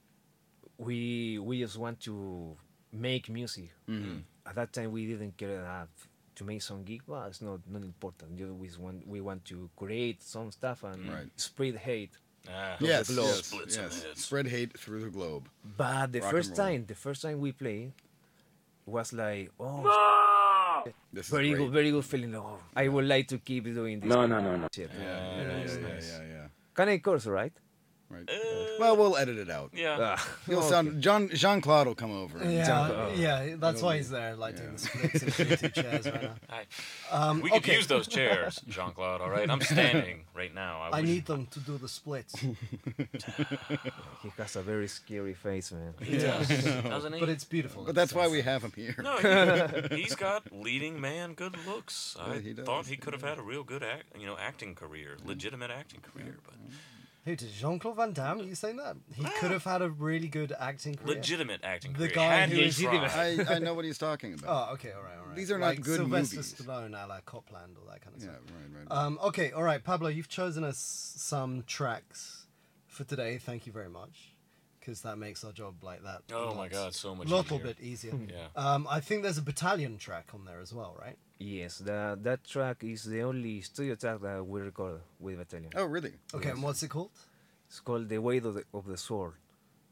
[0.78, 2.57] we we just want to
[2.91, 3.70] make music.
[3.89, 4.24] Mhm.
[4.45, 5.89] At that time, we didn't care enough
[6.36, 8.38] to make some gig, but it's not not important.
[8.38, 11.30] You always want we want to create some stuff and Right.
[11.39, 12.18] spread hate.
[12.50, 13.28] Ah, Yes, globe.
[13.28, 14.06] yes, yes.
[14.16, 15.50] Spread hate through the globe.
[15.78, 17.91] But the Rock first time, the first time we played
[18.86, 21.58] was like, oh, This very great.
[21.60, 22.36] good, very good feeling.
[22.36, 24.08] Oh, I would like to keep doing this.
[24.10, 24.68] No, no, no, no.
[24.74, 24.89] Shit.
[24.98, 26.48] Yeah, yeah, yeah, yeah, yeah, yeah.
[26.74, 27.52] Can I curse, right?
[28.10, 28.30] Right.
[28.30, 28.36] Uh,
[28.80, 29.72] well, we'll edit it out.
[29.74, 29.97] yeah.
[30.18, 30.70] Ah, You'll okay.
[30.70, 32.39] sound John Jean Claude will come over.
[32.41, 33.55] Yeah, talk Jump yeah.
[33.58, 35.10] That's It'll why he's there, like doing yeah.
[35.12, 36.36] the splits and two chairs right now.
[36.49, 36.66] I,
[37.12, 37.76] Um, we could okay.
[37.76, 39.20] use those chairs, Jean Claude.
[39.20, 40.84] All right, I'm standing right now.
[40.84, 42.34] I wish- need them to do the splits.
[44.24, 45.93] He has a very scary face, man.
[46.01, 47.20] He does, doesn't he?
[47.20, 47.84] but it's beautiful.
[47.84, 48.95] But that's why we have him here.
[49.01, 52.16] No, he, has got leading man good looks.
[52.20, 54.76] I Yeah, he thought he could have had a real good act, you know, acting
[54.76, 56.55] career, legitimate acting career, but
[57.28, 58.39] Who did Jean Claude Van Damme?
[58.39, 61.15] Are you saying that he could have had a really good acting career?
[61.17, 62.11] legitimate acting The career.
[62.15, 63.09] guy Had who he is- tried.
[63.49, 64.69] I, I know what he's talking about.
[64.69, 65.36] Oh, okay, all right, all right.
[65.36, 66.55] These are not like good Sylvester movies.
[66.57, 68.34] Stallone, a la Copland, all that kind of stuff.
[68.41, 68.57] yeah, stuff.
[68.73, 69.05] right, right.
[69.05, 70.78] Um, okay, all right, Pablo, you've chosen us
[71.17, 72.45] some tracks
[72.88, 73.38] for today.
[73.38, 74.34] Thank you very much,
[74.80, 76.21] because that makes our job like that.
[76.32, 77.67] a Oh my lot- God, so much a little easier.
[77.67, 78.13] bit easier.
[78.30, 78.47] Yeah.
[78.73, 81.17] Um, I think there's a Battalion track on there as well, right?
[81.39, 85.71] Yes, that that track is the only studio track that we record with Battalion.
[85.75, 86.13] oh, really?
[86.33, 87.11] Okay, and what's it called?
[87.67, 89.33] It's called The Weight of the, of the Sword.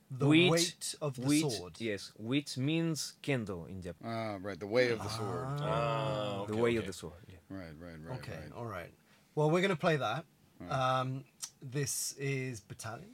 [0.09, 1.73] The Which- weight of the which, sword.
[1.79, 4.11] Yes, which means kendo in Japan.
[4.11, 4.59] Ah, right.
[4.59, 5.47] The way of the sword.
[5.61, 7.13] Ah, okay, the way of the sword.
[7.27, 7.37] Yeah.
[7.49, 8.19] Right, right, right.
[8.19, 8.51] Okay, right.
[8.55, 8.91] all right.
[9.33, 10.25] Well, we're going to play that.
[10.69, 11.25] Um,
[11.61, 13.09] this is Battalion,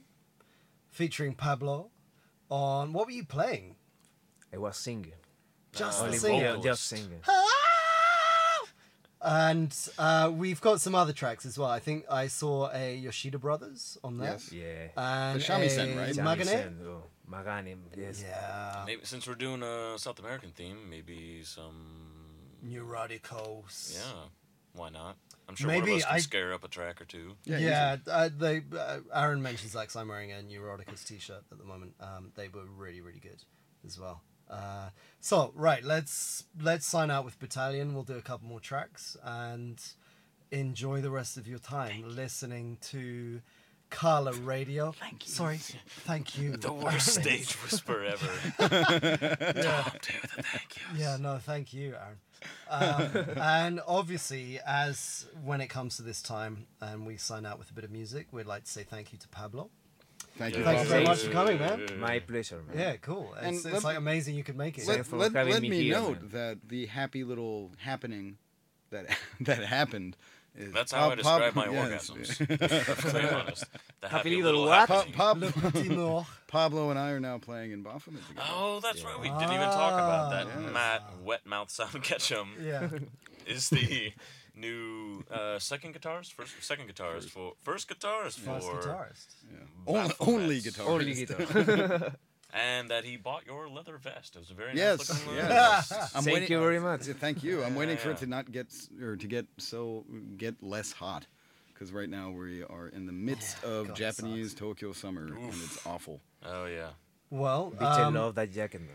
[0.90, 1.90] featuring Pablo.
[2.50, 3.76] On what were you playing?
[4.54, 5.12] I was singing.
[5.74, 6.40] Just Only the singing.
[6.42, 7.20] Yeah, just singing.
[9.24, 11.70] And uh, we've got some other tracks as well.
[11.70, 14.32] I think I saw a Yoshida Brothers on there.
[14.32, 14.52] Yes.
[14.52, 14.88] Yeah.
[14.96, 16.14] And The shamisen, a right?
[16.14, 16.46] Magane?
[16.46, 18.22] Shamisen, oh, Magane, yes.
[18.26, 18.82] Yeah.
[18.84, 22.08] Maybe since we're doing a South American theme, maybe some.
[22.66, 23.94] Neuroticos.
[23.94, 24.22] Yeah,
[24.74, 25.16] why not?
[25.48, 27.32] I'm sure one Maybe of us can I- scare up a track or two.
[27.44, 28.62] Yeah, Yeah, uh, they.
[28.76, 31.94] Uh, Aaron mentions like I'm wearing a Neuroticus T-shirt at the moment.
[32.00, 33.42] Um, they were really, really good
[33.84, 34.22] as well.
[34.52, 34.90] Uh,
[35.20, 37.94] so right, let's let's sign out with Battalion.
[37.94, 39.82] We'll do a couple more tracks and
[40.50, 43.40] enjoy the rest of your time listening to
[43.90, 44.92] Kaala Radio.
[44.92, 45.32] Thank you.
[45.32, 46.56] Sorry, thank you.
[46.58, 48.30] The worst stage whisper ever.
[48.60, 49.84] yeah.
[49.88, 50.98] Don't do the thank you.
[50.98, 52.18] Yeah, no, thank you, Aaron.
[52.68, 57.70] Um, and obviously, as when it comes to this time and we sign out with
[57.70, 59.70] a bit of music, we'd like to say thank you to Pablo.
[60.38, 60.64] Thank you.
[60.64, 62.00] Thank you very much for coming, man.
[62.00, 62.78] My pleasure, man.
[62.78, 63.34] Yeah, cool.
[63.40, 64.86] And It's, let- like amazing you could make it.
[64.88, 66.30] Let- Let, for let, having let me me here, note man.
[66.32, 68.38] that the happy little happening
[68.90, 69.06] that
[69.40, 70.16] that happened
[70.56, 72.10] is That's how I Pab- describe my yes.
[72.10, 72.36] orgasms.
[73.12, 73.64] to be honest.
[74.00, 74.88] The Happy happy little little what?
[74.88, 75.50] Pa- happening.
[75.52, 76.26] Pab- Le Petit Mort.
[76.46, 78.46] Pablo and I are now playing in Bafomet together.
[78.50, 79.18] Oh, that's right.
[79.18, 80.46] We didn't even talk about that.
[80.54, 80.60] Ah.
[80.60, 80.72] Yes.
[80.74, 82.88] Matt Wetmouth Sound Ketchum Yeah.
[83.46, 84.12] is the
[84.54, 89.26] new uh, second guitarist, first second guitarist for first guitarist for First guitarist.
[89.50, 89.58] Yeah.
[89.86, 90.28] Only, Bafomet.
[90.28, 90.86] only guitar.
[90.88, 92.12] Only guitar.
[92.52, 94.36] and that he bought your leather vest.
[94.36, 95.88] It was a very Yes, nice looking leather yes.
[95.88, 96.16] vest.
[96.16, 97.06] I'm Thank waiting- you very much.
[97.08, 97.62] Yeah, Thank you.
[97.64, 100.04] I'm waiting for it to not get s- or to get so
[100.36, 101.26] get less hot
[101.72, 104.54] because right now we are in the midst Yeah, of God, it Japanese.
[104.54, 106.20] Tokyo summer and it's awful.
[106.44, 106.90] Oh yeah.
[107.30, 108.90] Well, Bitch, I um, love that jacket, man.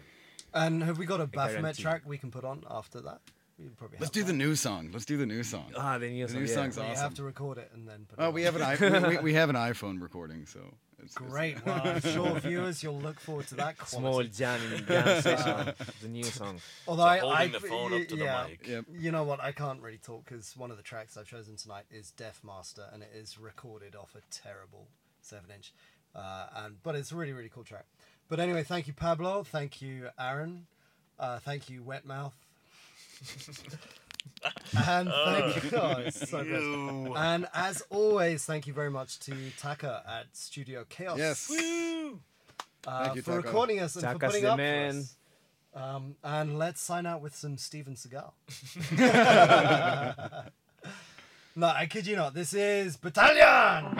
[0.53, 1.81] and have we got a Bafomet guarantee.
[1.81, 3.21] track we can put on after that?
[3.59, 4.89] We probably Let's have do the new song.
[4.93, 5.71] Let's do the new song.
[5.75, 6.41] Ah, the new The song.
[6.43, 6.53] new yeah.
[6.53, 6.95] song's We awesome.
[7.03, 8.33] have to record it and then put it Oh, on.
[8.35, 8.75] we have an i
[9.09, 10.59] we, we, we have an iPhone recording, so
[11.03, 11.65] it's, it's- Great.
[11.65, 14.29] Well, I'm sure viewers, you'll look forward to that Small quality.
[14.29, 15.73] jam, jam session.
[16.03, 16.59] the new song.
[16.87, 18.67] Although So I, holding I, the phone up to the yeah, mic.
[18.67, 18.85] Yep.
[18.93, 19.41] You know what?
[19.41, 22.83] I can't really talk because one of the tracks I've chosen tonight is Deaf Master,
[22.93, 24.87] and it is recorded off a terrible
[25.21, 25.73] seven-inch.
[26.15, 27.85] Uh, and but it's a really really cool track.
[28.29, 30.67] But anyway, thank you Pablo, thank you Aaron,
[31.19, 32.31] uh, thank you Wetmouth,
[34.87, 35.77] and thank you.
[35.77, 37.17] Oh, it's so gross.
[37.17, 41.17] And as always, thank you very much to Taka at Studio Chaos.
[41.17, 41.49] Yes.
[41.49, 42.19] Woo!
[42.87, 43.47] uh, Thank you, for Taka.
[43.47, 44.93] recording us and for Taka's putting the up man.
[44.93, 45.13] for us.
[45.75, 48.31] Um, and let's sign out with some Steven Seagal.
[51.55, 52.33] no, I kid you not.
[52.33, 53.99] This is Battalion.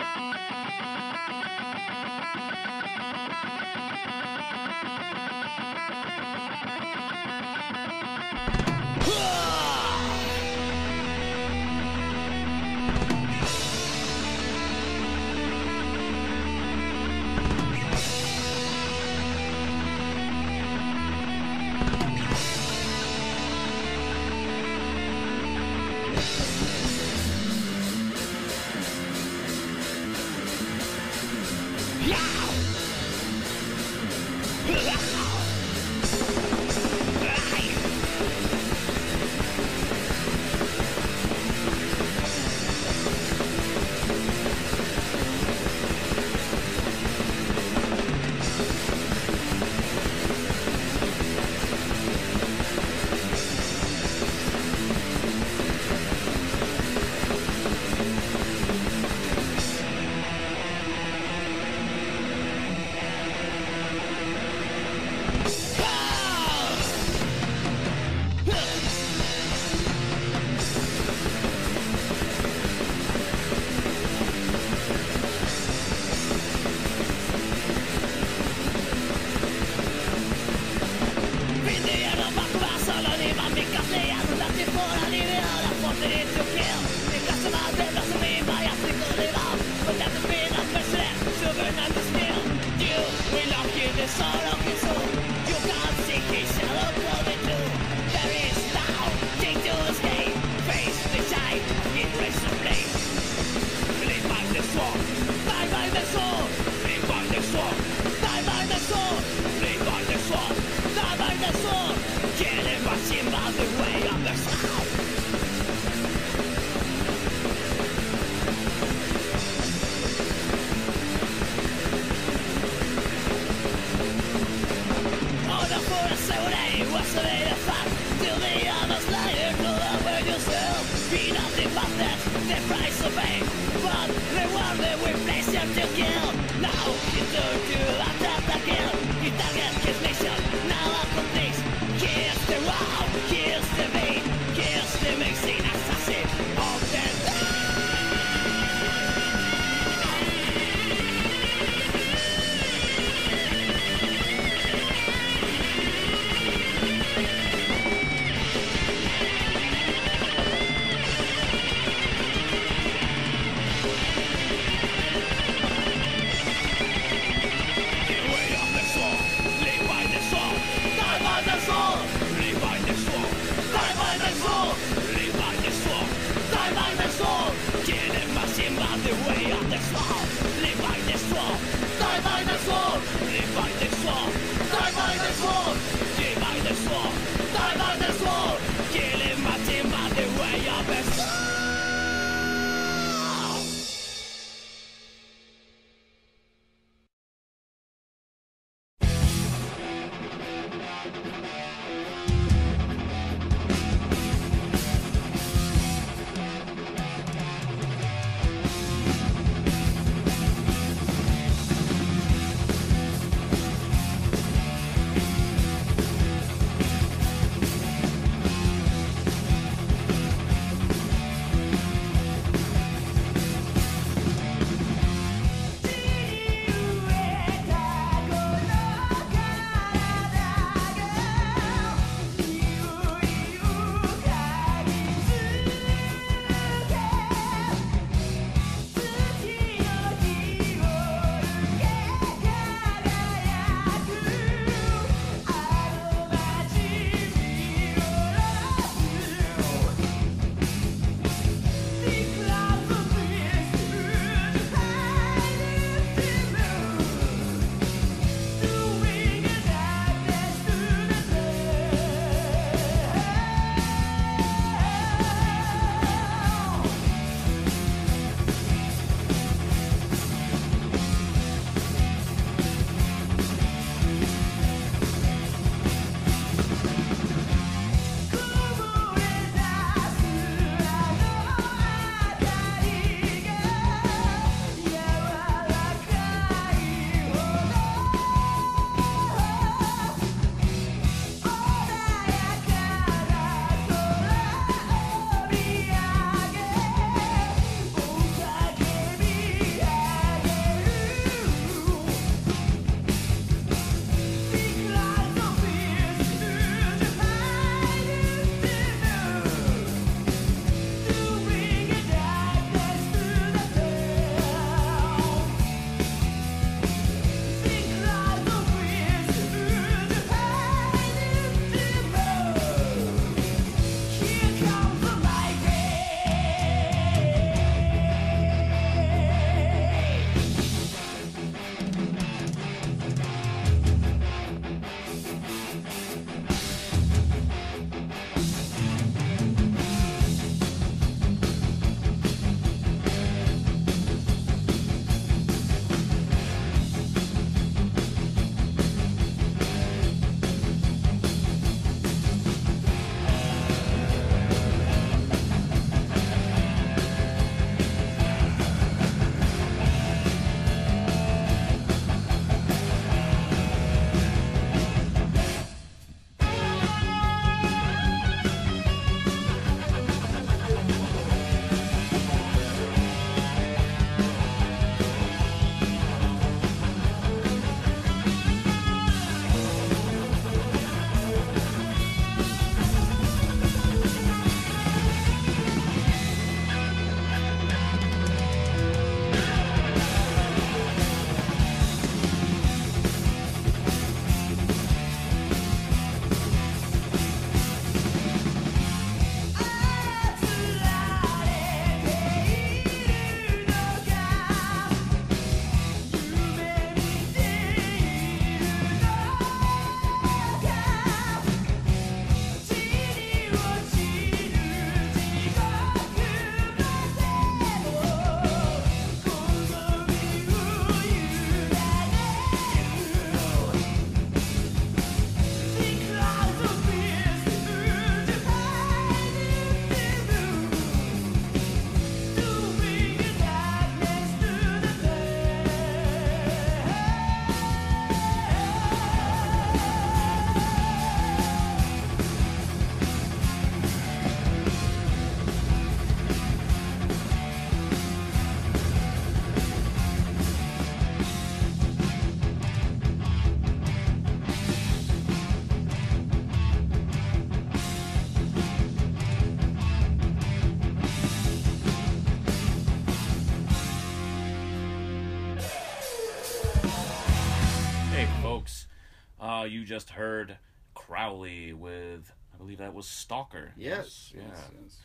[469.88, 470.58] Just heard
[470.94, 473.72] Crowley with, I believe that was Stalker.
[473.76, 474.32] Yes.
[474.36, 474.42] Yeah.
[474.48, 474.96] yes, yes,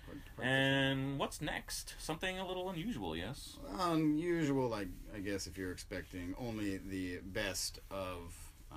[0.45, 1.95] And what's next?
[1.99, 3.57] Something a little unusual, yes?
[3.79, 8.35] unusual, I, I guess, if you're expecting only the best of
[8.71, 8.75] uh,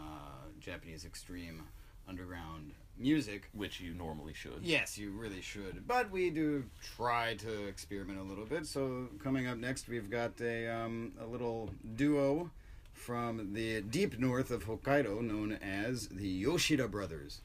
[0.61, 1.63] Japanese extreme
[2.09, 3.49] underground music.
[3.53, 4.61] Which you normally should.
[4.63, 5.89] Yes, you really should.
[5.89, 6.65] But we do
[6.97, 8.65] try to experiment a little bit.
[8.67, 12.51] So coming up next, we've got a um, a little duo
[12.97, 17.41] from the deep north of Hokkaido, known as the Yoshida Brothers.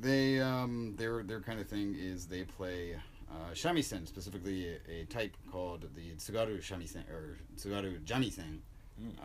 [0.00, 2.96] They um, their their kind of thing is they play
[3.30, 8.58] uh, shamisen, specifically a, a type called the tsugaru shamisen or tsugaru jamisen.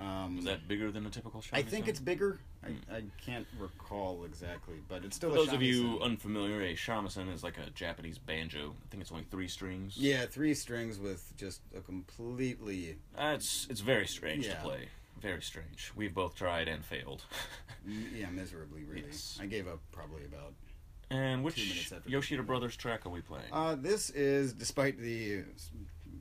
[0.01, 1.53] Um, Is that bigger than a typical shamisen?
[1.59, 2.39] I think it's bigger.
[2.63, 6.73] I, I can't recall exactly, but it's still For a those of you unfamiliar, a
[6.73, 8.73] shamisen is like a Japanese banjo.
[8.83, 9.95] I think it's only three strings.
[9.95, 14.55] Yeah, three strings with just a completely Uh, it's it's very strange Yeah.
[14.55, 14.87] to play.
[15.21, 15.91] Very strange.
[15.95, 17.23] We've both tried and failed.
[18.15, 19.03] yeah miserably really.
[19.07, 19.37] Yes.
[19.41, 20.53] I gave up probably about.
[21.11, 22.43] and which minutes after Yoshida.
[22.43, 23.51] Brothers track are we playing?
[23.51, 25.43] Uh, this is, despite the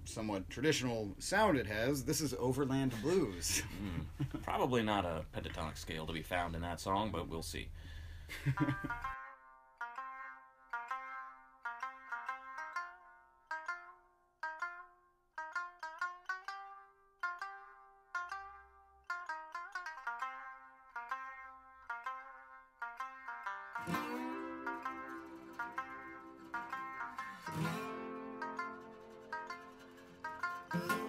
[0.04, 3.62] somewhat traditional sound it has, this is Overland Blues.
[3.78, 4.38] Hmm.
[4.42, 7.68] Probably not a pentatonic scale to be found in that song, but we'll see.
[30.70, 31.07] Bye.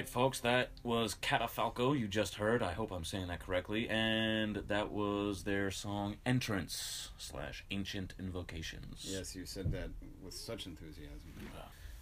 [0.00, 2.62] Right, folks, that was Catafalco you just heard.
[2.62, 3.86] I hope I'm saying that correctly.
[3.86, 9.06] And that was their song Entrance slash Ancient Invocations.
[9.06, 9.90] Yes, you said that
[10.24, 11.34] with such enthusiasm.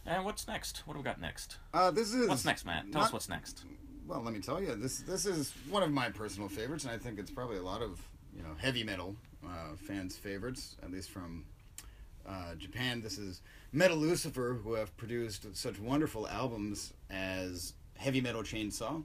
[0.06, 0.86] And what's next?
[0.86, 1.56] What do we got next?
[1.74, 2.84] Uh, this is What's next, Matt?
[2.92, 3.64] Tell not- us what's next.
[4.06, 6.98] Well, let me tell you, this this is one of my personal favorites, and I
[6.98, 8.00] think it's probably a lot of
[8.32, 11.46] you know heavy metal uh, fans' favorites, at least from
[12.28, 13.02] uh, Japan.
[13.02, 13.42] This is
[13.74, 19.02] Metalucifer, who have produced such wonderful albums as Heavy Metal Chainsaw,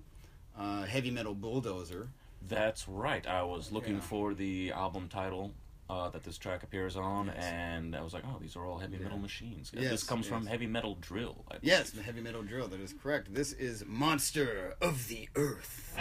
[0.57, 2.07] uh, Heavy Metal Bulldozer.
[2.47, 3.25] That's right.
[3.27, 4.01] I was looking Yeah.
[4.01, 5.53] for the album title
[5.89, 7.43] uh, that this track appears on, Yes.
[7.43, 9.03] and I was like, oh, these are all heavy Yeah.
[9.03, 9.71] metal machines.
[9.75, 10.45] Yes, this comes from.
[10.47, 11.43] Heavy Metal Drill.
[11.51, 12.67] I Yes, the heavy metal drill.
[12.69, 13.33] That is correct.
[13.33, 15.93] This is Monster of the Earth.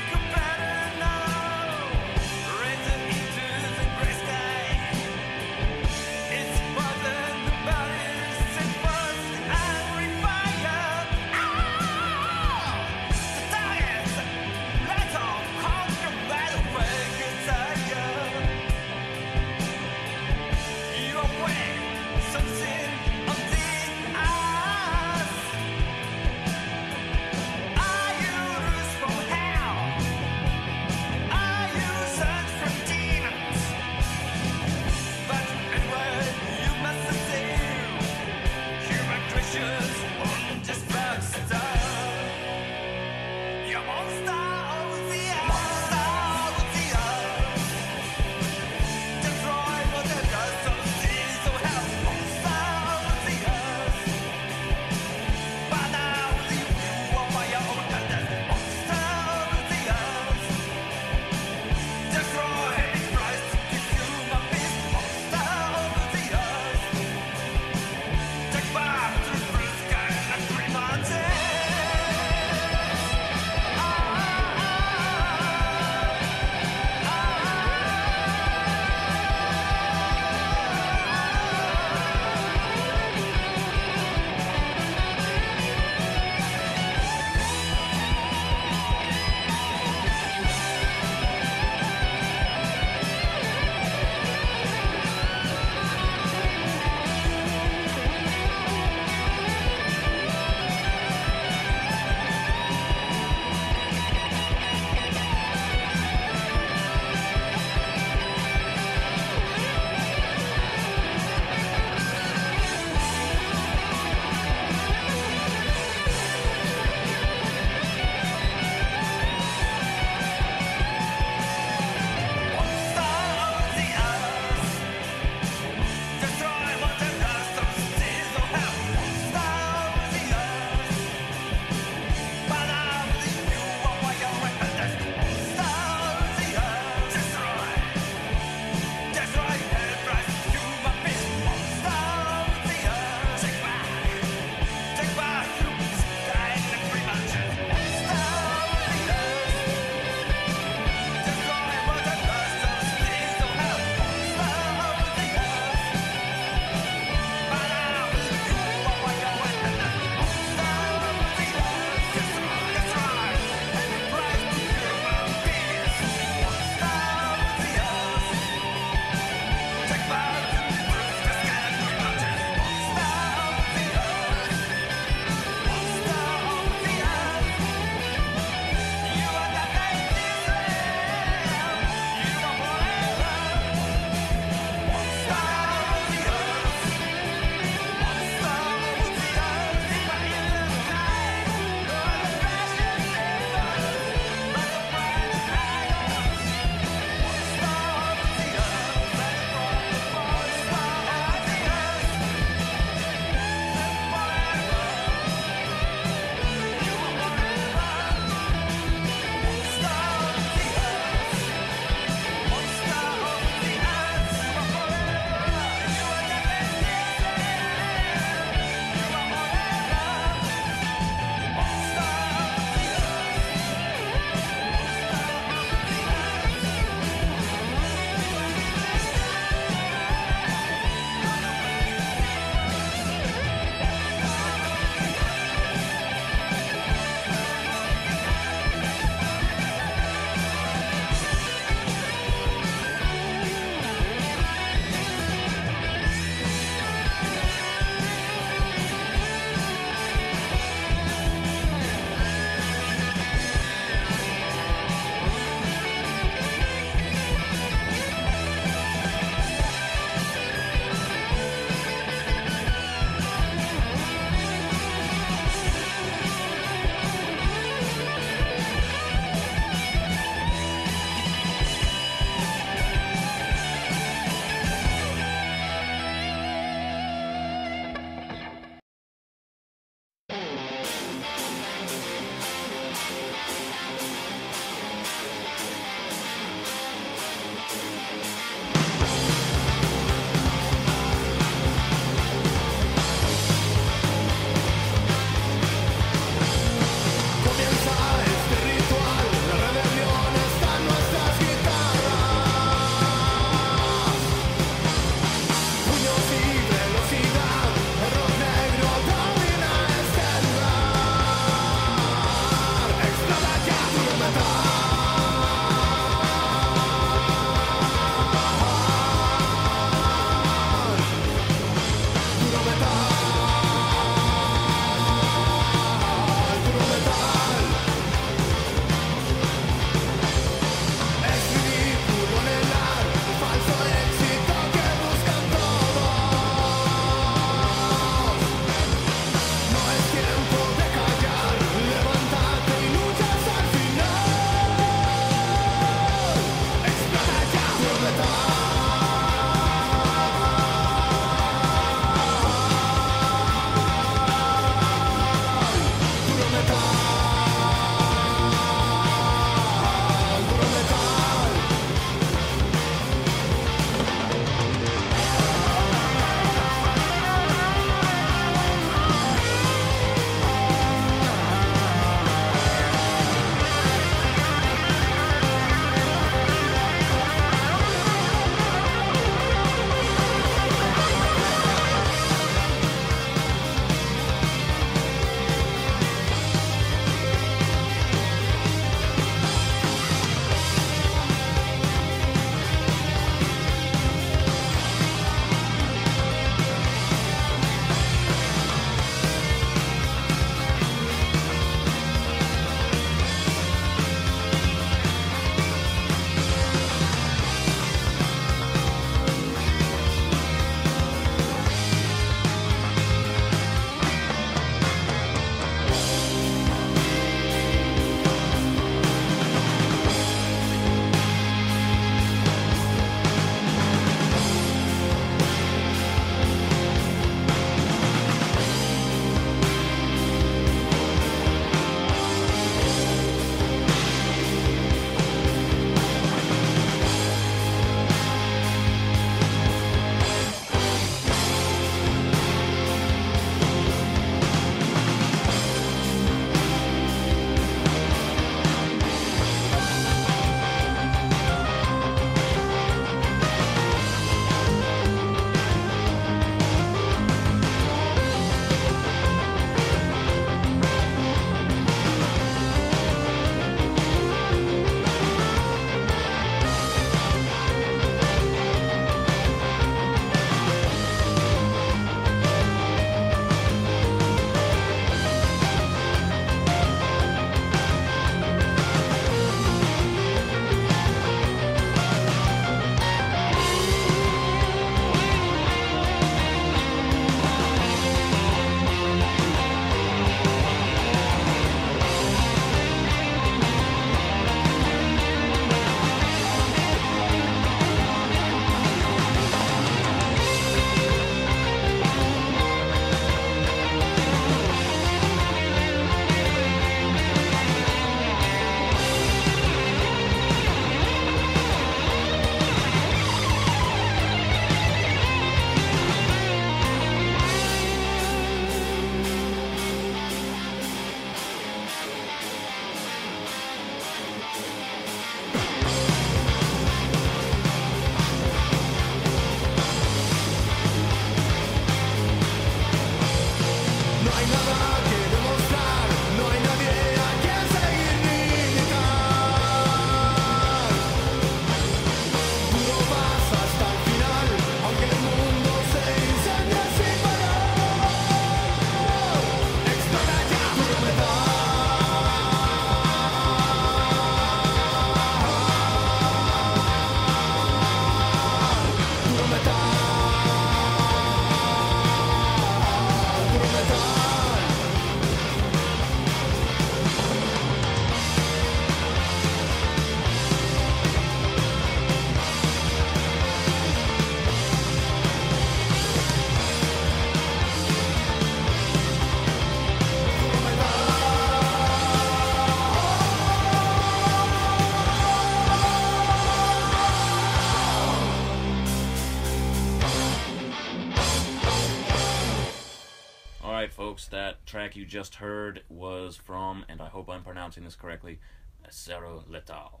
[594.90, 598.40] Track you just heard was from, and I hope I'm pronouncing this correctly,
[598.88, 600.00] Acero Letal,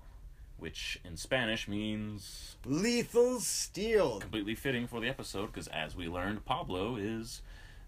[0.58, 4.18] which in Spanish means Lethal Steel.
[4.18, 7.42] completely fitting for the episode because, as we learned, Pablo is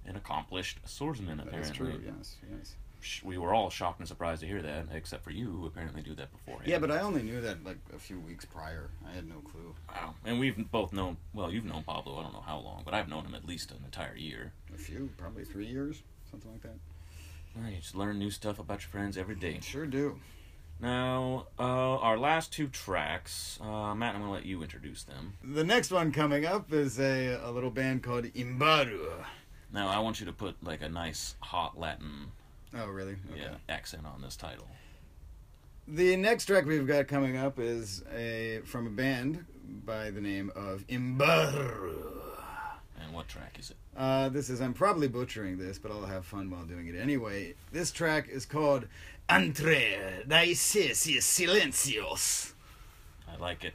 [0.06, 1.40] an accomplished swordsman.
[1.40, 2.00] Apparently, That's true.
[2.04, 2.36] Yes.
[2.48, 2.76] Yes.
[3.24, 6.14] We were all shocked and surprised to hear that, except for you, who apparently knew
[6.14, 6.68] that beforehand.
[6.68, 8.90] Yeah, but I only knew that like a few weeks prior.
[9.04, 9.74] I had no clue.
[9.88, 10.14] Wow.
[10.24, 13.08] And we've both known, well, you've known Pablo, I don't know how long, but I've
[13.08, 14.52] known him at least an entire year.
[14.72, 16.76] A few, probably three years, something like that.
[17.56, 19.60] Well, You just learn new stuff about your friends every day.
[19.62, 20.18] Sure do.
[20.80, 21.62] Now, uh,
[21.98, 25.34] our last two tracks, uh, Matt, I'm going to let you introduce them.
[25.44, 29.24] The next one coming up is a, a little band called Imbaru.
[29.72, 32.32] Now, I want you to put like a nice hot Latin
[32.74, 33.16] Oh, really?
[33.30, 33.40] Okay.
[33.42, 34.66] yeah, accent on this title.
[35.86, 39.44] The next track we've got coming up is a from a band
[39.84, 41.94] by the name of Imbaru.
[43.00, 43.76] And what track is it?
[43.97, 47.55] Uh, this is I'm probably butchering this, but I'll have fun while doing it anyway.
[47.73, 48.86] This track is called
[49.28, 52.52] Entre Raíces y Silencios.
[53.31, 53.74] I like it.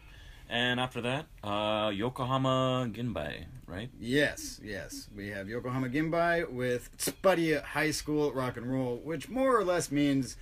[0.50, 3.90] And after that, uh, Yokohama Ginbae, right?
[4.00, 5.08] Yes, yes.
[5.16, 9.92] We have Yokohama Ginbae with Tsuppari High School Rock and Roll, which more or less
[9.92, 10.38] means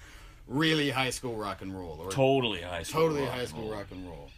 [0.48, 1.98] really high school rock and roll.
[2.00, 3.02] Or Totally high school.
[3.02, 3.72] totally rock high and school roll.
[3.72, 4.30] rock and roll.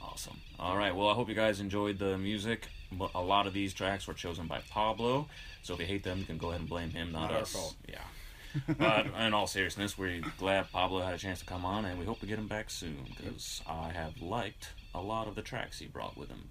[0.00, 0.40] Awesome.
[0.58, 0.96] All right.
[0.96, 2.68] Well, I hope you guys enjoyed the music.
[2.92, 5.28] But A lot of these tracks were chosen by Pablo,
[5.62, 7.40] so if you hate them, you can go ahead and blame him, not, Not our
[7.42, 7.52] us.
[7.52, 7.74] fault.
[7.88, 7.98] Yeah.
[8.78, 12.06] but in all seriousness, we're glad Pablo had a chance to come on, and we
[12.06, 15.78] hope to get him back soon because I have liked a lot of the tracks
[15.78, 16.48] he brought with him,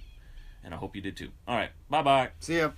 [0.64, 1.30] and I hope you did too.
[1.48, 1.72] All right.
[1.90, 2.30] Bye bye.
[2.41, 2.72] See ya.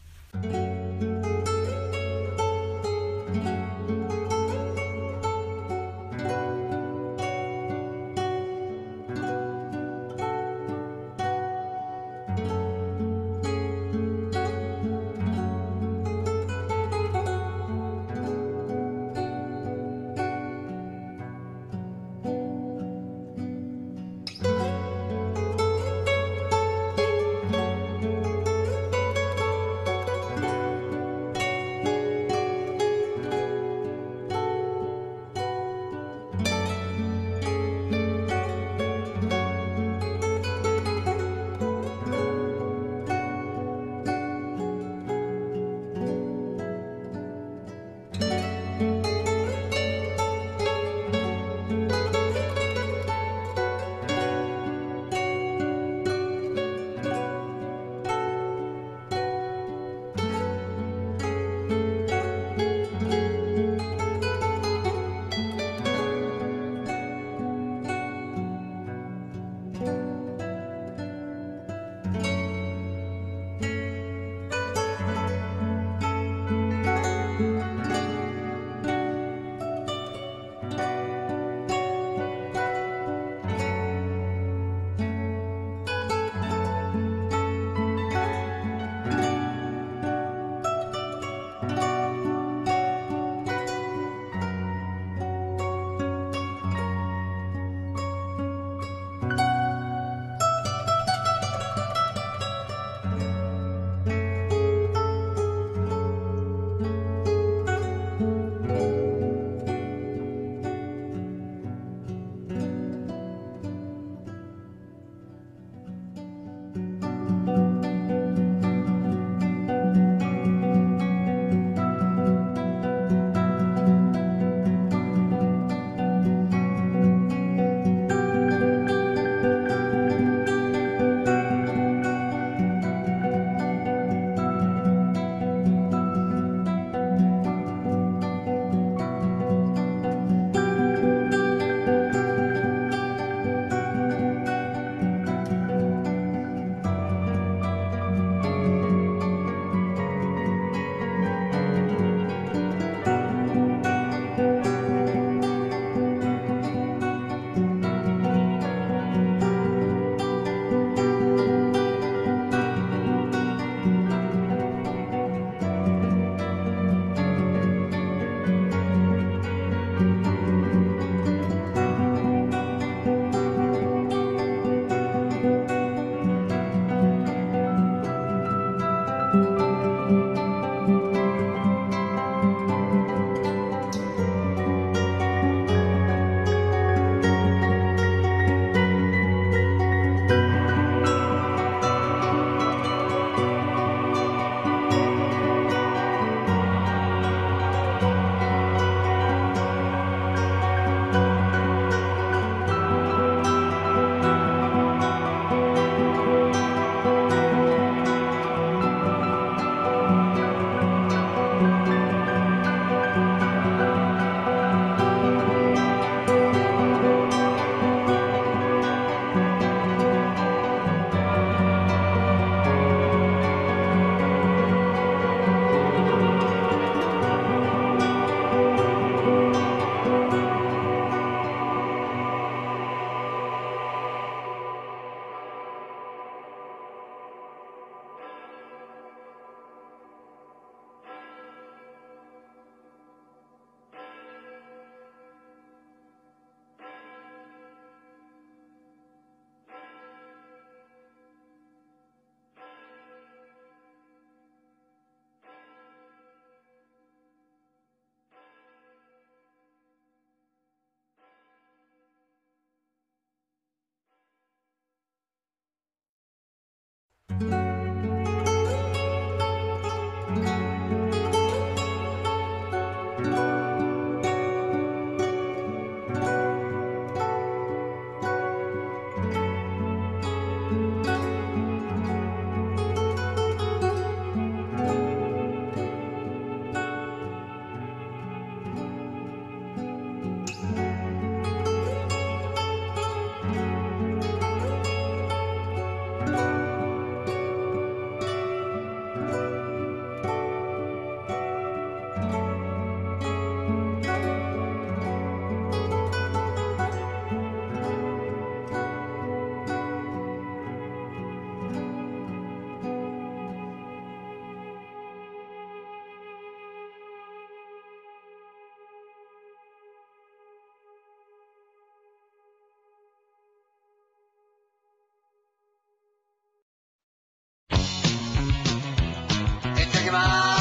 [330.08, 330.56] きま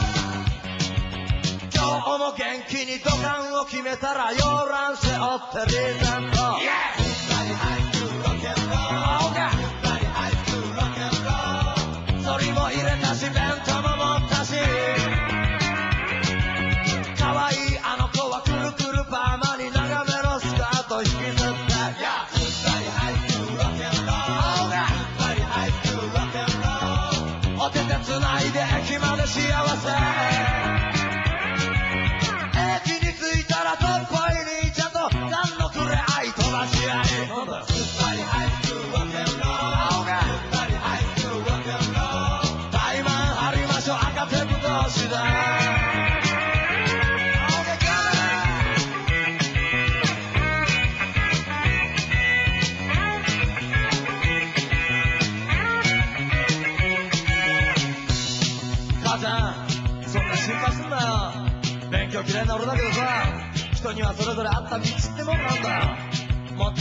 [0.00, 0.12] す。
[1.74, 2.38] 今日も元
[2.68, 4.38] 気に土管を決めたら洋
[4.90, 6.38] ん背負ってリーント、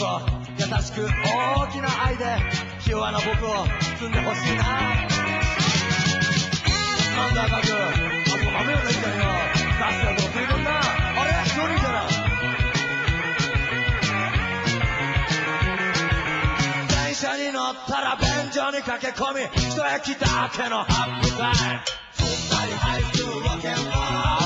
[0.01, 2.25] よもっと優しく大きな愛で
[2.83, 3.65] 気弱な僕を
[3.99, 4.63] 包んでほしいな。
[7.15, 9.23] なんだ赤くあと豆をねみたいよ
[9.77, 10.69] 出すよと食い込んだ。
[10.71, 11.29] あれ？
[11.45, 12.11] 一人じゃない
[17.05, 21.81] 電車に乗ったら便所に駆け込み一駅だけのハッピータイム
[22.13, 24.40] Somebody hype to rock and roll.